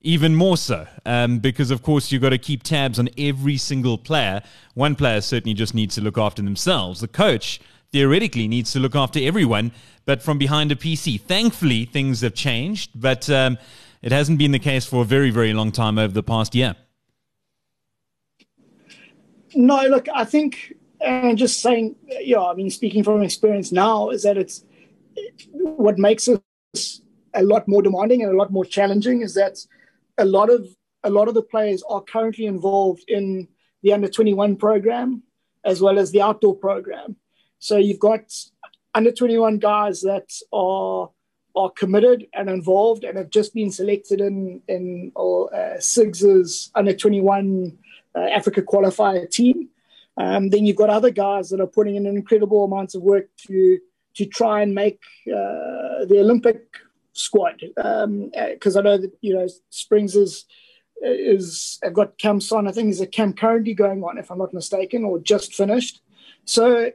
[0.00, 3.98] even more so um, because, of course, you've got to keep tabs on every single
[3.98, 4.42] player.
[4.74, 7.00] One player certainly just needs to look after themselves.
[7.00, 9.72] The coach theoretically needs to look after everyone,
[10.04, 11.20] but from behind a PC.
[11.20, 13.56] Thankfully, things have changed, but um,
[14.02, 16.76] it hasn't been the case for a very, very long time over the past year.
[19.54, 24.24] No, look, I think, and just saying, yeah, I mean, speaking from experience now, is
[24.24, 24.64] that it's
[25.52, 26.40] what makes this
[27.34, 29.58] a lot more demanding and a lot more challenging is that
[30.18, 30.66] a lot of
[31.02, 33.48] a lot of the players are currently involved in
[33.82, 35.22] the under 21 program
[35.64, 37.16] as well as the outdoor program.
[37.58, 38.32] So you've got
[38.94, 41.10] under 21 guys that are
[41.56, 47.76] are committed and involved and have just been selected in in uh, SIGS's under 21
[48.16, 49.68] uh, Africa qualifier team.
[50.16, 53.78] Um, then you've got other guys that are putting in incredible amounts of work to
[54.16, 56.62] to try and make uh, the Olympic
[57.12, 57.60] squad.
[57.60, 60.44] Because um, uh, I know that you know Springs is
[61.02, 62.68] is I've got camps on.
[62.68, 66.00] I think there's a camp currently going on, if I'm not mistaken, or just finished.
[66.44, 66.90] So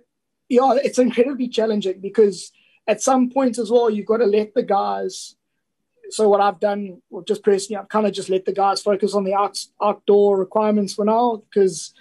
[0.48, 2.52] yeah, it's incredibly challenging because
[2.88, 5.36] at some point as well, you've got to let the guys.
[6.10, 9.14] So what I've done, well, just personally, I've kind of just let the guys focus
[9.14, 11.94] on the out, outdoor requirements for now because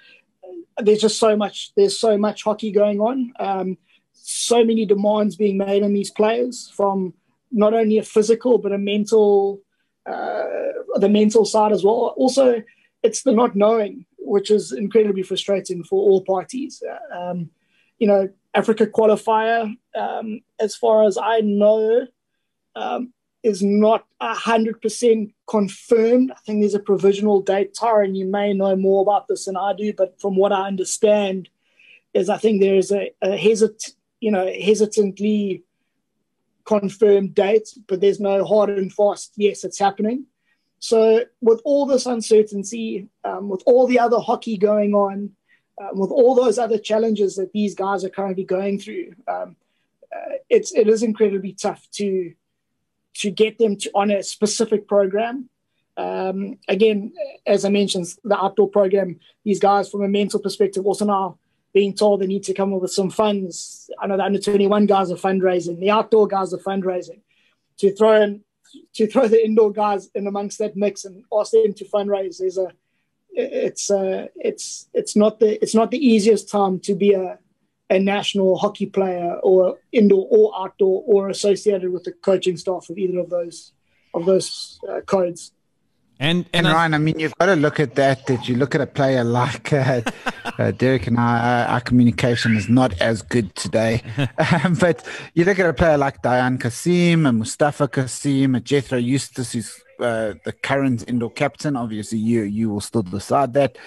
[0.78, 1.72] there's just so much.
[1.76, 3.32] There's so much hockey going on.
[3.38, 3.78] Um,
[4.30, 7.14] so many demands being made on these players from
[7.50, 9.62] not only a physical but a mental,
[10.04, 10.44] uh,
[10.96, 12.12] the mental side as well.
[12.18, 12.62] Also,
[13.02, 16.82] it's the not knowing, which is incredibly frustrating for all parties.
[17.10, 17.48] Um,
[17.98, 22.06] you know, Africa qualifier, um, as far as I know,
[22.76, 26.32] um, is not hundred percent confirmed.
[26.32, 27.72] I think there's a provisional date.
[27.72, 31.48] Tyron, you may know more about this than I do, but from what I understand,
[32.12, 33.36] is I think there is a, a
[34.20, 35.62] you know, hesitantly
[36.64, 39.32] confirmed date, but there's no hard and fast.
[39.36, 40.26] Yes, it's happening.
[40.80, 45.30] So with all this uncertainty, um, with all the other hockey going on,
[45.80, 49.56] um, with all those other challenges that these guys are currently going through, um,
[50.14, 52.32] uh, it's it is incredibly tough to
[53.14, 55.48] to get them to on a specific program.
[55.96, 57.12] Um, again,
[57.44, 61.38] as I mentioned, the outdoor program, these guys from a mental perspective also now
[61.72, 63.90] being told they need to come up with some funds.
[64.00, 67.20] I know the under 21 guys are fundraising, the outdoor guys are fundraising
[67.78, 68.44] to throw in
[68.94, 72.38] to throw the indoor guys in amongst that mix and ask them to fundraise.
[72.38, 72.72] There's a
[73.32, 77.38] it's uh, it's it's not the it's not the easiest time to be a
[77.90, 82.98] a national hockey player or indoor or outdoor or associated with the coaching staff of
[82.98, 83.72] either of those
[84.14, 85.52] of those uh, codes.
[86.20, 88.26] And, and, and Ryan, I mean, you've got to look at that.
[88.26, 90.02] That you look at a player like uh,
[90.58, 94.02] uh, Derek and I, our communication is not as good today.
[94.64, 98.98] um, but you look at a player like Dayan Cassiem and Mustafa Cassiem and Jethro
[98.98, 101.76] Eustice, who's uh, the current indoor captain.
[101.76, 103.78] Obviously, you you will still decide that.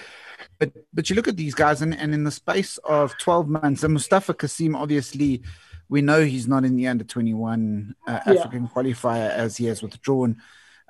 [0.58, 3.82] But but you look at these guys, and, and in the space of twelve months,
[3.82, 5.42] and Mustafa Cassiem, obviously,
[5.90, 8.68] we know he's not in the under twenty one uh, African yeah.
[8.74, 10.40] qualifier as he has withdrawn.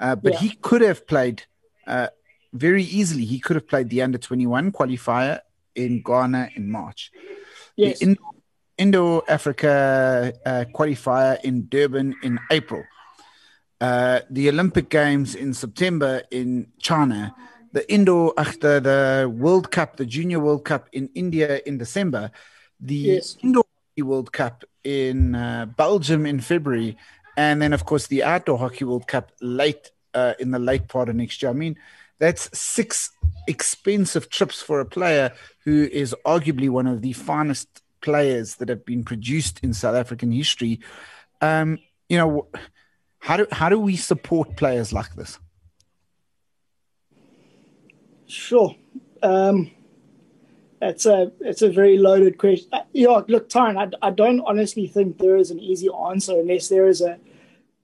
[0.03, 0.39] Uh, but yeah.
[0.41, 1.39] he could have played
[1.87, 2.09] uh,
[2.53, 3.25] very easily.
[3.25, 5.41] He could have played the under twenty one qualifier
[5.75, 7.11] in Ghana in March.
[7.77, 8.01] Yes.
[8.01, 8.17] The
[8.79, 12.83] Indo Africa uh, qualifier in Durban in April
[13.83, 17.35] uh, the Olympic Games in September in China,
[17.73, 22.31] the indoor after the World Cup, the Junior World Cup in India in December,
[22.79, 23.37] the yes.
[23.43, 23.65] indoor
[23.99, 26.97] World Cup in uh, Belgium in February,
[27.37, 31.09] and then of course the outdoor hockey World Cup late uh, in the late part
[31.09, 31.51] of next year.
[31.51, 31.77] I mean,
[32.19, 33.11] that's six
[33.49, 35.33] expensive trips for a player
[35.65, 40.31] who is arguably one of the finest players that have been produced in South African
[40.31, 40.81] history.
[41.41, 42.49] Um, you know
[43.19, 45.39] how do how do we support players like this?
[48.27, 48.75] Sure.
[49.23, 49.71] Um,
[50.83, 52.69] it's a it's a very loaded question.
[52.73, 56.69] Uh, yeah, look, Tyron, I, I don't honestly think there is an easy answer unless
[56.69, 57.19] there is a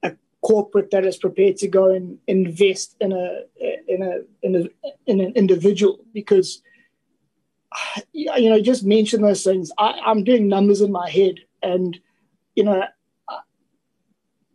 [0.03, 3.43] a corporate that is prepared to go and invest in a
[3.89, 6.63] in a in a in an individual because
[8.13, 9.71] you know just mention those things.
[9.79, 11.99] I, I'm doing numbers in my head, and
[12.55, 12.85] you know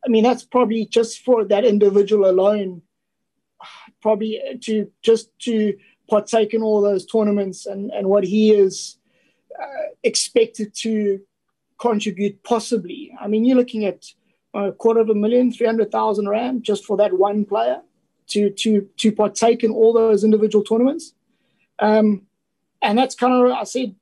[0.05, 2.81] I mean, that's probably just for that individual alone,
[4.01, 5.77] probably to just to
[6.09, 8.97] partake in all those tournaments and, and what he is
[9.61, 11.19] uh, expected to
[11.79, 13.13] contribute possibly.
[13.19, 14.05] I mean, you're looking at
[14.53, 17.81] a quarter of a million, 300,000 Rand just for that one player
[18.27, 21.13] to, to, to partake in all those individual tournaments.
[21.79, 22.23] Um,
[22.81, 23.95] and that's kind of, I said,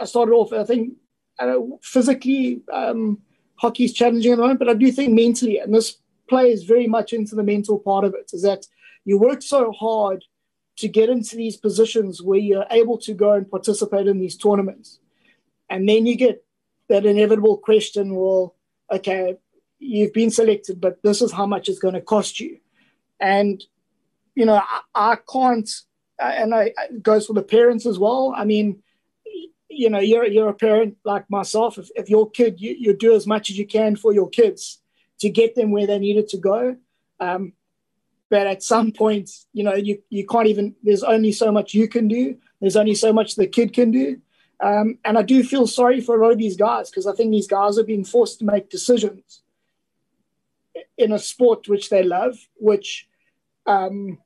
[0.00, 0.94] I started off, I think,
[1.38, 3.18] uh, physically, um,
[3.56, 6.86] hockey is challenging at the moment, but I do think mentally, and this plays very
[6.86, 8.66] much into the mental part of it, is that
[9.04, 10.24] you work so hard
[10.78, 14.98] to get into these positions where you're able to go and participate in these tournaments.
[15.68, 16.44] And then you get
[16.88, 18.56] that inevitable question well,
[18.90, 19.36] okay,
[19.78, 22.58] you've been selected, but this is how much it's going to cost you.
[23.20, 23.62] And,
[24.34, 25.68] you know, I, I can't,
[26.18, 28.34] and I, it goes for the parents as well.
[28.36, 28.82] I mean,
[29.68, 31.78] you know, you're you're a parent like myself.
[31.78, 34.80] If, if your kid, you, you do as much as you can for your kids
[35.20, 36.76] to get them where they needed to go.
[37.20, 37.54] Um,
[38.32, 41.86] but at some point, you know, you, you can't even, there's only so much you
[41.86, 42.38] can do.
[42.62, 44.22] There's only so much the kid can do.
[44.58, 47.30] Um, and I do feel sorry for a lot of these guys because I think
[47.30, 49.42] these guys are being forced to make decisions
[50.96, 53.06] in a sport which they love, which,
[53.66, 54.16] um,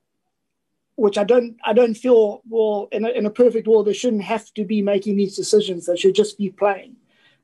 [0.95, 4.23] which I don't, I don't feel well in a, in a perfect world they shouldn't
[4.23, 5.85] have to be making these decisions.
[5.85, 6.95] They should just be playing.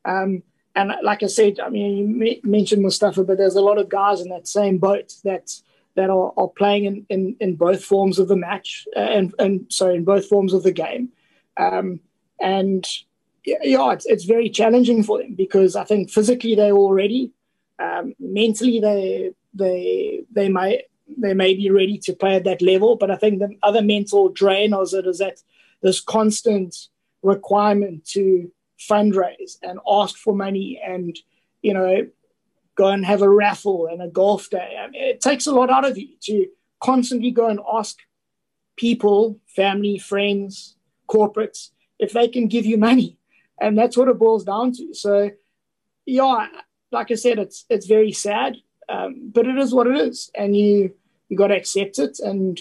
[0.06, 0.44] Um,
[0.78, 4.22] and like I said, I mean, you mentioned Mustafa, but there's a lot of guys
[4.22, 5.52] in that same boat that
[5.96, 9.66] that are, are playing in, in, in both forms of the match uh, and, and
[9.70, 11.10] sorry, in both forms of the game.
[11.58, 12.00] Um,
[12.40, 12.88] and
[13.46, 17.32] yeah, it's, it's very challenging for them because I think physically they're all ready.
[17.80, 20.84] Um, mentally, they they they may
[21.18, 24.30] they may be ready to play at that level, but I think the other mental
[24.30, 25.42] drain is that
[25.82, 26.76] this constant
[27.22, 31.18] requirement to fundraise and ask for money and
[31.62, 32.08] you know
[32.76, 34.78] go and have a raffle and a golf day.
[34.80, 36.48] I mean, it takes a lot out of you to
[36.82, 37.98] constantly go and ask
[38.76, 40.76] people, family, friends,
[41.10, 41.70] corporates,
[42.00, 43.18] if they can give you money.
[43.62, 44.94] And that's what it boils down to.
[44.94, 45.32] So,
[46.06, 46.48] yeah,
[46.92, 48.58] like I said, it's it's very sad,
[48.90, 50.94] um, but it is what it is, and you
[51.30, 52.60] you got to accept it, and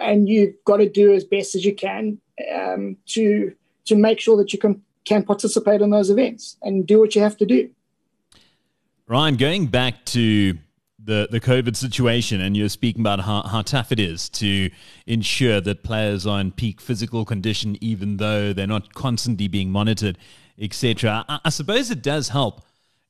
[0.00, 2.18] and you've got to do as best as you can
[2.54, 3.54] um, to
[3.86, 7.22] to make sure that you can can participate in those events and do what you
[7.22, 7.70] have to do.
[9.08, 10.58] Ryan, going back to
[11.02, 14.68] the, the COVID situation, and you're speaking about how, how tough it is to
[15.06, 20.18] ensure that players are in peak physical condition, even though they're not constantly being monitored,
[20.58, 21.24] etc.
[21.26, 22.60] I, I suppose it does help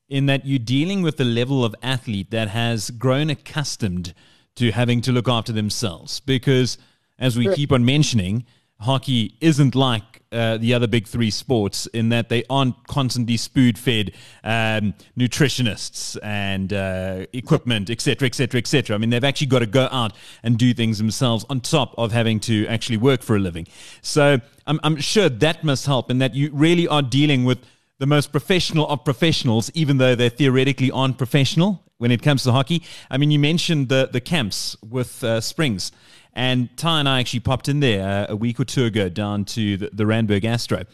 [0.09, 4.15] in that you're dealing with a level of athlete that has grown accustomed
[4.55, 6.21] to having to look after themselves.
[6.21, 6.79] Because,
[7.19, 8.45] as we keep on mentioning,
[8.81, 13.75] hockey isn't like uh, the other big three sports in that they aren't constantly spoon
[13.75, 14.13] fed
[14.45, 18.95] um, nutritionists and uh, equipment, etc., etc., etc.
[18.95, 20.13] I mean, they've actually got to go out
[20.43, 23.67] and do things themselves on top of having to actually work for a living.
[24.03, 27.59] So I'm, I'm sure that must help in that you really are dealing with
[27.99, 32.53] the most professional of professionals, even though they theoretically aren't professional when it comes to
[32.53, 32.83] hockey.
[33.11, 35.91] I mean, you mentioned the the camps with uh, Springs.
[36.39, 39.45] And Ty and I actually popped in there uh, a week or two ago down
[39.47, 40.85] to the, the Randburg Astro.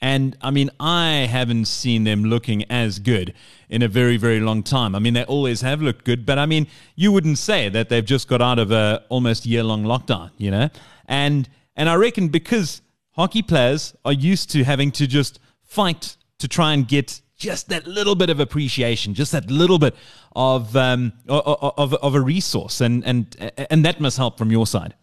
[0.00, 3.34] And I mean, I haven't seen them looking as good
[3.68, 4.94] in a very, very long time.
[4.94, 8.04] I mean, they always have looked good, but I mean, you wouldn't say that they've
[8.04, 10.70] just got out of a almost year long lockdown, you know?
[11.04, 12.80] And and I reckon because
[13.10, 17.86] hockey players are used to having to just fight to try and get just that
[17.86, 19.94] little bit of appreciation, just that little bit
[20.36, 24.94] of um, of, of a resource, and and and that must help from your side.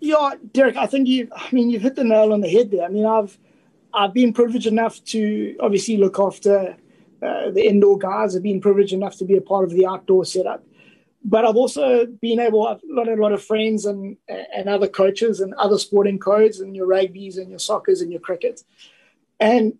[0.00, 1.28] Yeah, Derek, I think you.
[1.34, 2.84] I mean, you've hit the nail on the head there.
[2.84, 3.38] I mean, I've
[3.94, 6.76] I've been privileged enough to obviously look after
[7.22, 8.34] uh, the indoor guys.
[8.34, 10.64] I've been privileged enough to be a part of the outdoor setup,
[11.24, 12.66] but I've also been able.
[12.66, 16.74] I've got a lot of friends and and other coaches and other sporting codes and
[16.74, 18.64] your rugby's and your soccer's and your cricket,
[19.42, 19.74] and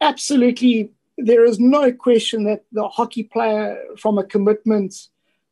[0.00, 4.94] absolutely there is no question that the hockey player, from a commitment,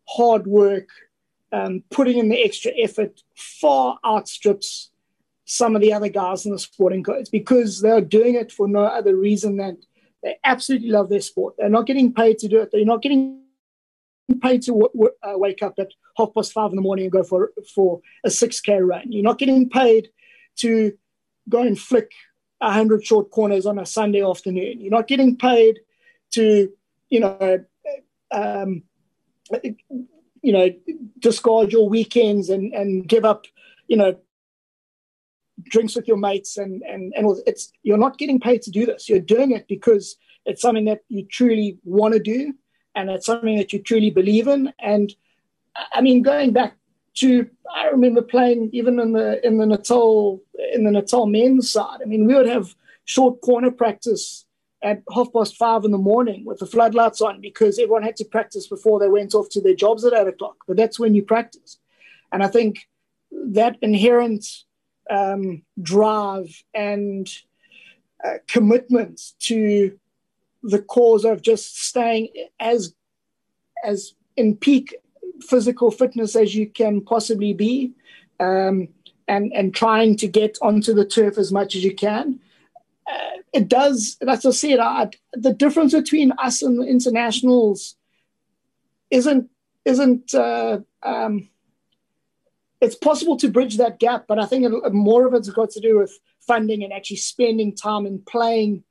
[0.08, 0.88] hard work,
[1.52, 4.90] um, putting in the extra effort, far outstrips
[5.46, 8.84] some of the other guys in the sporting codes because they're doing it for no
[8.84, 9.78] other reason than
[10.22, 11.54] they absolutely love their sport.
[11.56, 12.70] They're not getting paid to do it.
[12.72, 13.42] They're not getting
[14.42, 17.12] paid to w- w- uh, wake up at half past five in the morning and
[17.12, 19.12] go for for a six k run.
[19.12, 20.08] You're not getting paid
[20.56, 20.92] to
[21.48, 22.10] go and flick
[22.58, 24.80] 100 short corners on a Sunday afternoon.
[24.80, 25.80] You're not getting paid
[26.32, 26.70] to,
[27.10, 27.64] you know,
[28.30, 28.82] um,
[30.42, 30.70] you know,
[31.18, 33.46] discard your weekends and, and give up,
[33.86, 34.16] you know,
[35.64, 39.08] drinks with your mates and, and, and it's, you're not getting paid to do this.
[39.08, 42.54] You're doing it because it's something that you truly want to do
[42.94, 44.72] and it's something that you truly believe in.
[44.78, 45.14] And
[45.92, 46.76] I mean, going back
[47.14, 50.40] to I remember playing even in the in the Natal
[50.74, 52.00] in the Natal men's side.
[52.02, 54.44] I mean, we would have short corner practice
[54.82, 58.24] at half past five in the morning with the floodlights on because everyone had to
[58.24, 60.56] practice before they went off to their jobs at eight o'clock.
[60.66, 61.78] But that's when you practice,
[62.32, 62.86] and I think
[63.30, 64.46] that inherent
[65.10, 67.28] um, drive and
[68.24, 69.98] uh, commitment to
[70.62, 72.94] the cause of just staying as
[73.84, 74.94] as in peak
[75.42, 77.92] physical fitness as you can possibly be,
[78.40, 78.88] um,
[79.28, 82.40] and and trying to get onto the turf as much as you can.
[83.06, 84.16] Uh, it does.
[84.20, 84.78] That's I said.
[84.78, 87.96] I, the difference between us and the internationals
[89.10, 89.50] isn't
[89.84, 90.34] isn't.
[90.34, 91.48] Uh, um,
[92.80, 95.80] it's possible to bridge that gap, but I think it, more of it's got to
[95.80, 98.84] do with funding and actually spending time and playing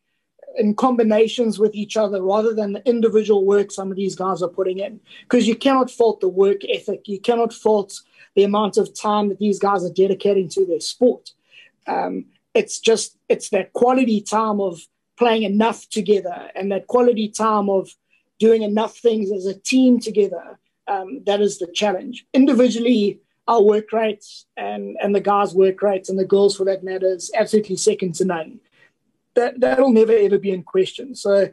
[0.58, 4.49] in combinations with each other rather than the individual work some of these guys are
[4.49, 4.99] putting in.
[5.24, 8.01] Because you cannot fault the work ethic, you cannot fault
[8.36, 11.32] the amount of time that these guys are dedicating to their sport.
[11.88, 14.80] Um, it's just it's that quality time of
[15.18, 17.89] playing enough together and that quality time of
[18.39, 20.60] doing enough things as a team together.
[20.88, 22.26] Um, that is the challenge.
[22.34, 26.84] Individually, our work rates and, and the guys' work rates and the girls for that
[26.84, 28.60] matter is absolutely second to none.
[29.36, 31.15] That that'll never ever be in question.
[31.15, 31.49] So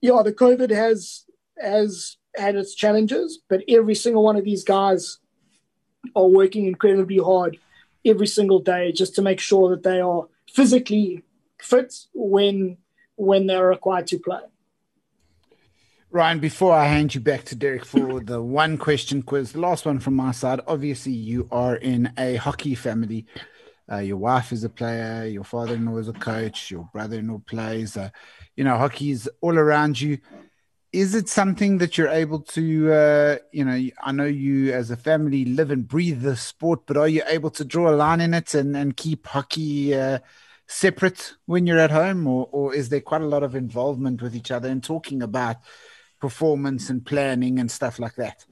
[0.00, 1.24] yeah, the COVID has
[1.60, 5.18] has had its challenges, but every single one of these guys
[6.16, 7.58] are working incredibly hard
[8.04, 11.22] every single day just to make sure that they are physically
[11.60, 12.78] fit when
[13.16, 14.40] when they're required to play.
[16.12, 19.86] Ryan, before I hand you back to Derek for the one question quiz, the last
[19.86, 20.60] one from my side.
[20.66, 23.26] Obviously, you are in a hockey family.
[23.90, 27.18] Uh, your wife is a player, your father in law is a coach, your brother
[27.18, 27.96] in law plays.
[27.96, 28.10] Uh,
[28.54, 30.18] you know, hockey is all around you.
[30.92, 34.96] Is it something that you're able to, uh, you know, I know you as a
[34.96, 38.34] family live and breathe the sport, but are you able to draw a line in
[38.34, 40.18] it and, and keep hockey uh,
[40.66, 42.26] separate when you're at home?
[42.26, 45.56] Or, or is there quite a lot of involvement with each other and talking about
[46.20, 48.44] performance and planning and stuff like that?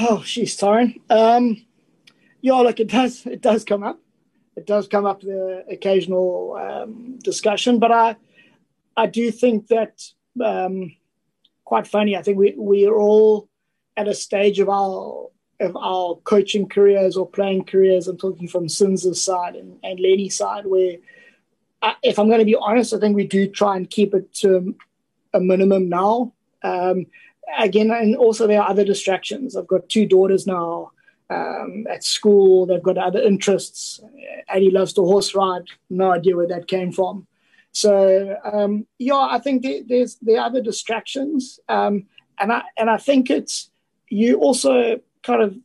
[0.00, 1.00] Oh, she's sorry.
[1.08, 1.66] Um,
[2.46, 3.26] yeah, look, it does.
[3.26, 4.00] It does come up.
[4.54, 8.14] It does come up the occasional um, discussion, but I,
[8.96, 10.00] I do think that
[10.40, 10.94] um,
[11.64, 12.16] quite funny.
[12.16, 13.48] I think we we are all
[13.96, 15.26] at a stage of our
[15.58, 18.06] of our coaching careers or playing careers.
[18.06, 20.98] I'm talking from Sins's side and, and Lenny's side, where
[22.04, 24.72] if I'm going to be honest, I think we do try and keep it to
[25.34, 26.32] a minimum now.
[26.62, 27.06] Um,
[27.58, 29.56] again, and also there are other distractions.
[29.56, 30.92] I've got two daughters now
[31.30, 32.66] um, at school.
[32.66, 34.00] They've got other interests.
[34.48, 35.64] Eddie loves to horse ride.
[35.90, 37.26] No idea where that came from.
[37.72, 42.06] So um, yeah, I think there, there's there are other distractions, um,
[42.38, 43.70] and I and I think it's
[44.08, 45.58] you also kind of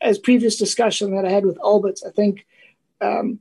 [0.00, 2.00] as previous discussion that I had with Albert.
[2.06, 2.46] I think
[3.02, 3.40] um,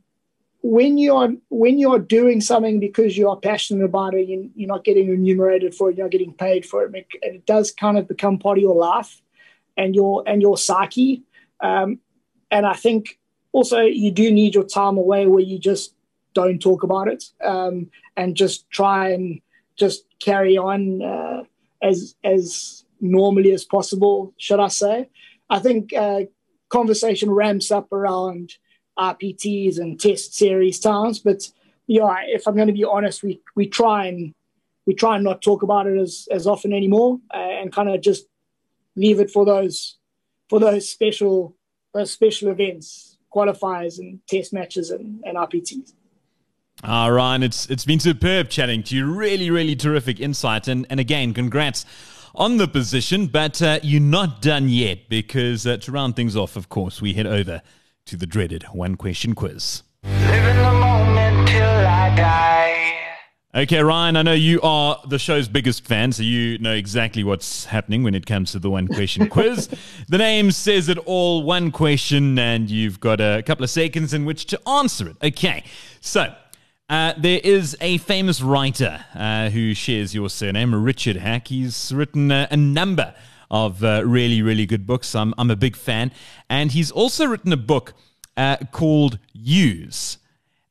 [0.62, 4.84] when you're when you're doing something because you are passionate about it, you, you're not
[4.84, 8.08] getting remunerated for it, you're not getting paid for it, and it does kind of
[8.08, 9.22] become part of your life
[9.78, 11.24] and your and your psyche.
[11.62, 12.00] Um,
[12.52, 13.20] and I think
[13.52, 15.94] also you do need your time away where you just
[16.34, 19.42] don't talk about it um, and just try and
[19.76, 21.44] just carry on uh,
[21.82, 24.34] as as normally as possible.
[24.38, 25.10] Should I say?
[25.50, 26.22] I think uh,
[26.70, 28.54] conversation ramps up around
[28.98, 31.20] RPTs and test series times.
[31.20, 31.50] But
[31.88, 34.34] yeah, if I'm going to be honest, we we try and
[34.86, 38.02] we try and not talk about it as as often anymore, uh, and kind of
[38.02, 38.26] just
[38.96, 39.98] leave it for those
[40.50, 41.56] for those special
[41.94, 45.94] those special events, qualifiers and test matches and, and RPTs.
[46.84, 49.12] Ah, Ryan, it's it's been superb chatting to you.
[49.12, 51.86] Really, really terrific insight, and and again, congrats
[52.36, 53.28] on the position.
[53.28, 57.14] But uh, you're not done yet because uh, to round things off, of course, we
[57.14, 57.62] head over
[58.06, 59.84] to the dreaded one question quiz.
[63.58, 67.66] Okay, Ryan, I know you are the show's biggest fan, so you know exactly what's
[67.66, 69.68] happening when it comes to the one question quiz.
[70.08, 74.26] The name says it all one question, and you've got a couple of seconds in
[74.26, 75.16] which to answer it.
[75.24, 75.64] Okay,
[76.02, 76.36] so
[76.88, 81.48] uh, there is a famous writer uh, who shares your surname, Richard Hack.
[81.48, 83.16] He's written uh, a number
[83.50, 85.16] of uh, really, really good books.
[85.16, 86.12] I'm, I'm a big fan.
[86.48, 87.96] And he's also written a book
[88.38, 90.20] uh, called Hughes.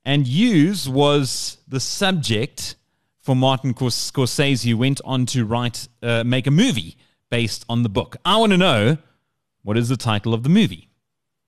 [0.06, 2.76] And Hughes was the subject
[3.18, 6.96] for Martin Scorsese, who went on to write, uh, make a movie
[7.28, 8.16] based on the book.
[8.24, 8.98] I want to know
[9.64, 10.90] what is the title of the movie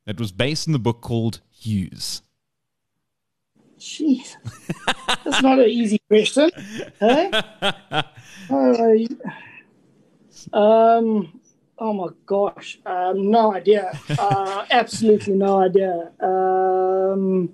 [0.07, 2.23] that was based on the book called Hughes.
[3.79, 4.35] Jeez,
[5.25, 6.51] that's not an easy question.
[7.01, 7.31] Hey?
[8.51, 8.97] Uh,
[10.57, 11.39] um,
[11.79, 13.93] oh my gosh, um, no idea.
[14.19, 16.11] Uh, absolutely no idea.
[16.19, 17.53] Um,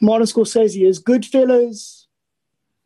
[0.00, 2.06] Martin Scorsese is Goodfellas.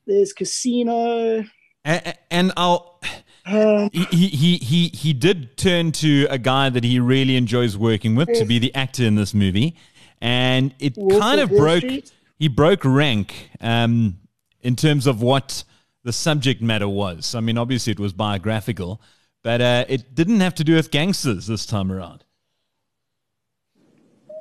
[0.07, 1.45] There's Casino.
[1.85, 3.01] And, and I'll.
[3.47, 8.15] Um, he, he he he did turn to a guy that he really enjoys working
[8.15, 9.77] with to be the actor in this movie,
[10.23, 11.83] and it Wolf kind of, of broke.
[11.83, 12.13] Street?
[12.39, 14.19] He broke rank um,
[14.63, 15.65] in terms of what
[16.05, 17.35] the subject matter was.
[17.35, 19.01] I mean, obviously it was biographical,
[19.43, 22.25] but uh, it didn't have to do with gangsters this time around.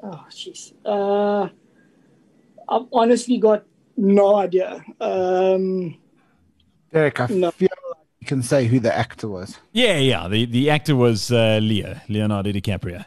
[0.02, 0.74] Oh, jeez.
[0.84, 1.50] Uh,
[2.70, 3.66] I've honestly got
[3.97, 4.84] no idea.
[4.99, 5.97] Um,
[6.91, 7.51] Derek, I no.
[7.51, 9.57] feel like you can say who the actor was.
[9.72, 10.28] Yeah, yeah.
[10.28, 13.05] The, the actor was uh, Leo, Leonardo DiCaprio.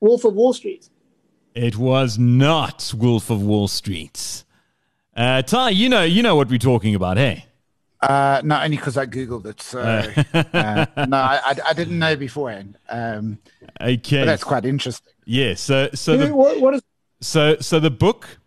[0.00, 0.88] Wolf of Wall Street.
[1.54, 4.44] It was not Wolf of Wall Street.
[5.16, 7.46] Uh, Ty, you know, you know what we're talking about, hey?
[8.00, 9.62] Uh, no, only because I googled it.
[9.62, 9.80] So
[10.34, 12.76] uh, no, I, I, I, didn't know beforehand.
[12.90, 13.38] Um,
[13.80, 15.12] okay, that's quite interesting.
[15.24, 15.54] Yeah.
[15.54, 16.82] So so the, what, what is
[17.24, 18.38] so so the book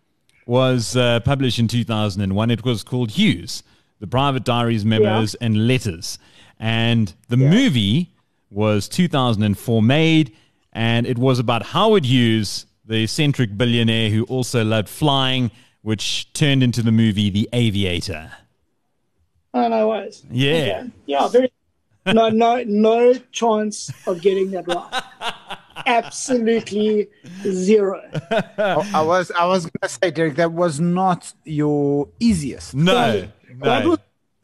[0.46, 2.50] was uh, published in 2001.
[2.50, 3.62] It was called Hughes:
[4.00, 5.46] The Private Diaries, Memos, yeah.
[5.46, 6.18] and Letters.
[6.58, 7.50] And the yeah.
[7.50, 8.10] movie
[8.50, 10.34] was 2004 made,
[10.72, 15.50] and it was about Howard Hughes, the eccentric billionaire who also loved flying,
[15.82, 18.32] which turned into the movie The Aviator.
[19.54, 20.24] Oh no ways.
[20.30, 20.52] Yeah.
[20.54, 20.90] Okay.
[21.06, 21.28] Yeah.
[21.28, 21.52] Very.
[22.06, 25.02] No, no, no chance of getting that right.
[25.88, 27.08] Absolutely
[27.42, 28.02] zero.
[28.30, 32.74] I, I was, I was gonna say, Derek, that was not your easiest.
[32.74, 33.88] No, no.
[33.88, 33.98] Was,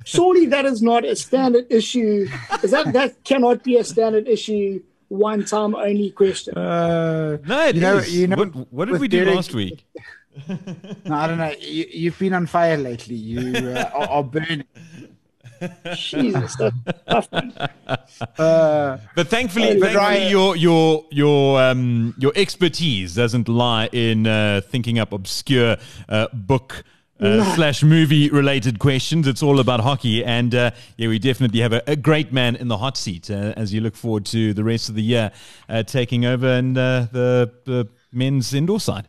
[0.05, 2.27] surely that is not a standard issue.
[2.63, 4.83] Is that that cannot be a standard issue?
[5.09, 6.57] One time only question.
[6.57, 8.17] Uh, no, it you know, is.
[8.17, 9.87] You know, what, what did we do Derek, last week?
[10.49, 11.53] no, I don't know.
[11.61, 13.15] You, have been on fire lately.
[13.15, 14.65] You uh, are, are burning.
[15.95, 16.71] Jesus, uh,
[19.15, 25.13] but thankfully, thankfully your your your um, your expertise doesn't lie in uh, thinking up
[25.13, 25.77] obscure
[26.09, 26.85] uh, book.
[27.21, 27.45] Uh, no.
[27.55, 29.29] slash movie related questions.
[29.29, 32.67] It's all about hockey, and uh, yeah, we definitely have a, a, great man in
[32.67, 35.31] the hot seat uh, as you look forward to the rest of the year
[35.69, 39.07] uh, taking over and uh, the, the men's indoor side.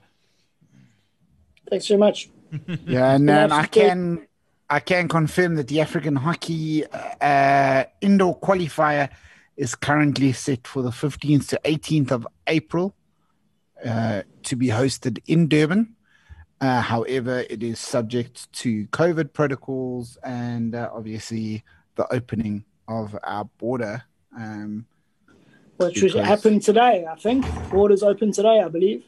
[1.67, 2.29] Thanks very much.
[2.85, 4.27] yeah, and, and I can
[4.69, 6.83] I can confirm that the African Hockey
[7.21, 9.09] uh, Indoor Qualifier
[9.57, 12.95] is currently set for the 15th to 18th of April
[13.85, 15.95] uh, to be hosted in Durban.
[16.59, 21.63] Uh, however, it is subject to COVID protocols and uh, obviously
[21.95, 24.03] the opening of our border.
[24.35, 24.87] Um,
[25.77, 26.25] Which because...
[26.25, 27.45] happened today, I think.
[27.69, 29.03] Borders open today, I believe.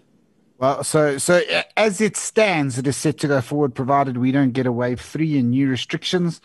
[0.59, 1.41] Well, so so
[1.75, 4.99] as it stands, it is set to go forward, provided we don't get a wave
[4.99, 6.41] three and new restrictions.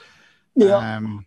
[0.55, 0.97] Yeah.
[0.97, 1.27] Um,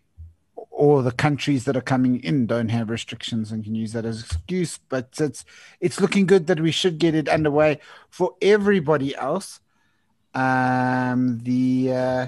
[0.69, 4.21] or the countries that are coming in don't have restrictions and can use that as
[4.21, 4.77] excuse.
[4.89, 5.45] But it's
[5.79, 7.79] it's looking good that we should get it underway
[8.09, 9.61] for everybody else.
[10.35, 12.27] Um, the uh,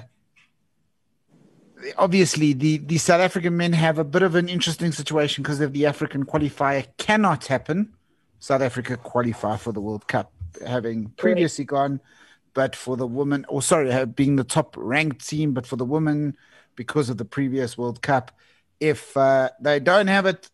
[1.96, 5.72] obviously the the South African men have a bit of an interesting situation because of
[5.72, 7.94] the African qualifier cannot happen.
[8.40, 10.32] South Africa qualify for the World Cup
[10.66, 12.00] having previously gone,
[12.54, 16.36] but for the women, or sorry, being the top ranked team, but for the women,
[16.76, 18.32] because of the previous World Cup,
[18.80, 20.50] if uh, they don't have it,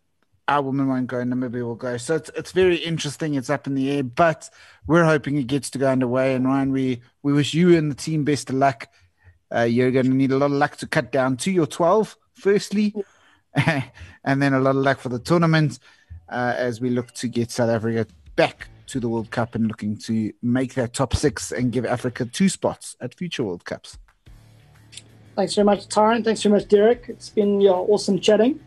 [0.47, 1.97] our women won't go, and Namibia will go.
[1.97, 3.33] So it's it's very interesting.
[3.33, 4.49] It's up in the air, but
[4.85, 6.35] we're hoping it gets to go underway.
[6.35, 8.87] And Ryan, we we wish you and the team best of luck.
[9.53, 12.17] Uh, you're going to need a lot of luck to cut down to your 12,
[12.33, 12.93] firstly,
[13.55, 15.79] and then a lot of luck for the tournament
[16.29, 19.97] uh, as we look to get South Africa back to the World Cup and looking
[19.97, 23.97] to make that top six and give Africa two spots at future World Cups.
[25.35, 26.23] Thanks very much, Tyron.
[26.23, 27.05] Thanks very much, Derek.
[27.09, 28.59] It's been yeah, awesome chatting.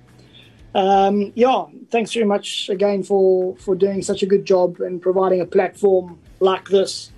[0.75, 5.41] Um, yeah, thanks very much again for, for doing such a good job and providing
[5.41, 7.11] a platform like this.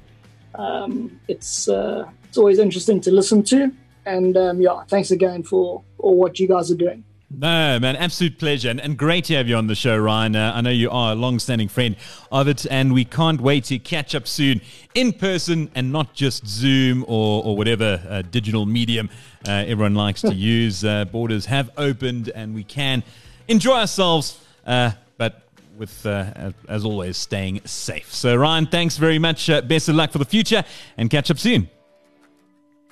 [0.55, 3.73] Um, it's uh, it's always interesting to listen to,
[4.07, 7.05] and um, yeah, thanks again for all what you guys are doing.
[7.33, 8.71] No, man, absolute pleasure.
[8.71, 10.35] And, and great to have you on the show, Ryan.
[10.35, 11.95] Uh, I know you are a long standing friend
[12.33, 14.61] of it, and we can't wait to catch up soon
[14.97, 19.09] in person and not just Zoom or, or whatever uh, digital medium
[19.47, 20.85] uh, everyone likes to use.
[20.85, 23.05] Uh, borders have opened, and we can
[23.47, 25.43] enjoy ourselves, uh, but
[25.79, 28.13] with, uh, as always, staying safe.
[28.13, 29.47] So, Ryan, thanks very much.
[29.47, 30.65] best of luck for the future,
[30.97, 31.71] and catch up soon.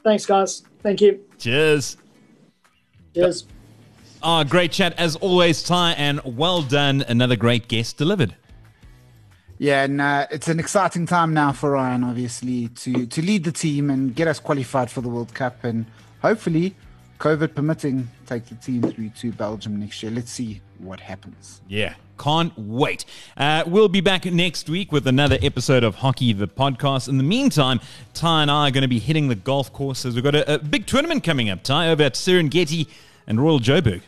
[0.05, 0.63] Thanks, guys.
[0.81, 1.25] Thank you.
[1.39, 1.97] Cheers.
[3.13, 3.45] Cheers.
[4.23, 7.03] Oh, great chat as always, Ty, and well done.
[7.03, 8.35] Another great guest delivered.
[9.59, 13.53] Yeah, and uh, it's an exciting time now for Ryan, obviously, to to lead the
[13.53, 15.87] team and get us qualified for the World Cup, and
[16.23, 16.75] hopefully,
[17.19, 20.13] COVID permitting, take the team through to Belgium next year.
[20.13, 21.61] Let's see what happens.
[21.69, 23.05] Yeah, can't wait.
[23.37, 27.09] Uh, we'll be back next week with another episode of Hockey the Podcast.
[27.09, 27.81] In the meantime,
[28.15, 30.15] Ty and I are going to be hitting the golf courses.
[30.15, 32.89] We've got a, a big tournament coming up, Ty, over at Serengeti
[33.29, 34.01] and Royal Joburg.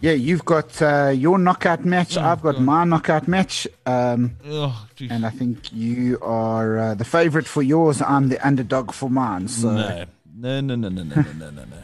[0.00, 2.18] Yeah, you've got uh, your knockout match.
[2.18, 2.62] Oh, I've got God.
[2.62, 3.66] my knockout match.
[3.86, 8.02] Um, oh, and I think you are uh, the favorite for yours.
[8.02, 9.48] I'm the underdog for mine.
[9.48, 9.70] So.
[9.70, 11.78] No, no, no, no, no, no, no, no, no.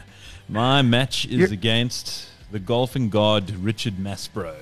[0.47, 4.53] My match is you against the golfing god Richard Masbro.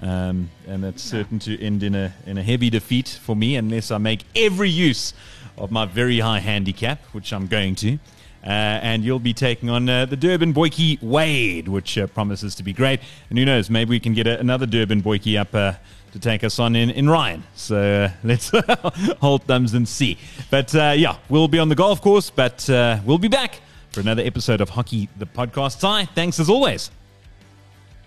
[0.00, 3.90] Um, and that's certain to end in a in a heavy defeat for me unless
[3.90, 5.12] I make every use
[5.58, 7.98] of my very high handicap, which I'm going to.
[8.42, 12.62] Uh, and you'll be taking on uh, the Durban Boykie Wade, which uh, promises to
[12.62, 13.00] be great.
[13.28, 15.74] And who knows, maybe we can get a, another Durban Boykie up uh,
[16.12, 17.44] to take us on in, in Ryan.
[17.54, 18.50] So uh, let's
[19.20, 20.16] hold thumbs and see.
[20.50, 22.64] But uh, yeah, we'll be on the golf course, but
[23.04, 23.60] we'll be back
[23.90, 25.80] for another episode of Hockey the Podcast.
[25.80, 26.90] Ty, thanks as always.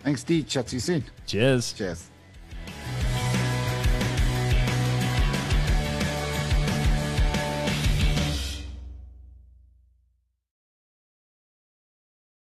[0.02, 0.44] Thanks, D.
[0.44, 1.04] Chat to you soon.
[1.28, 1.74] Cheers.
[1.74, 2.10] Cheers.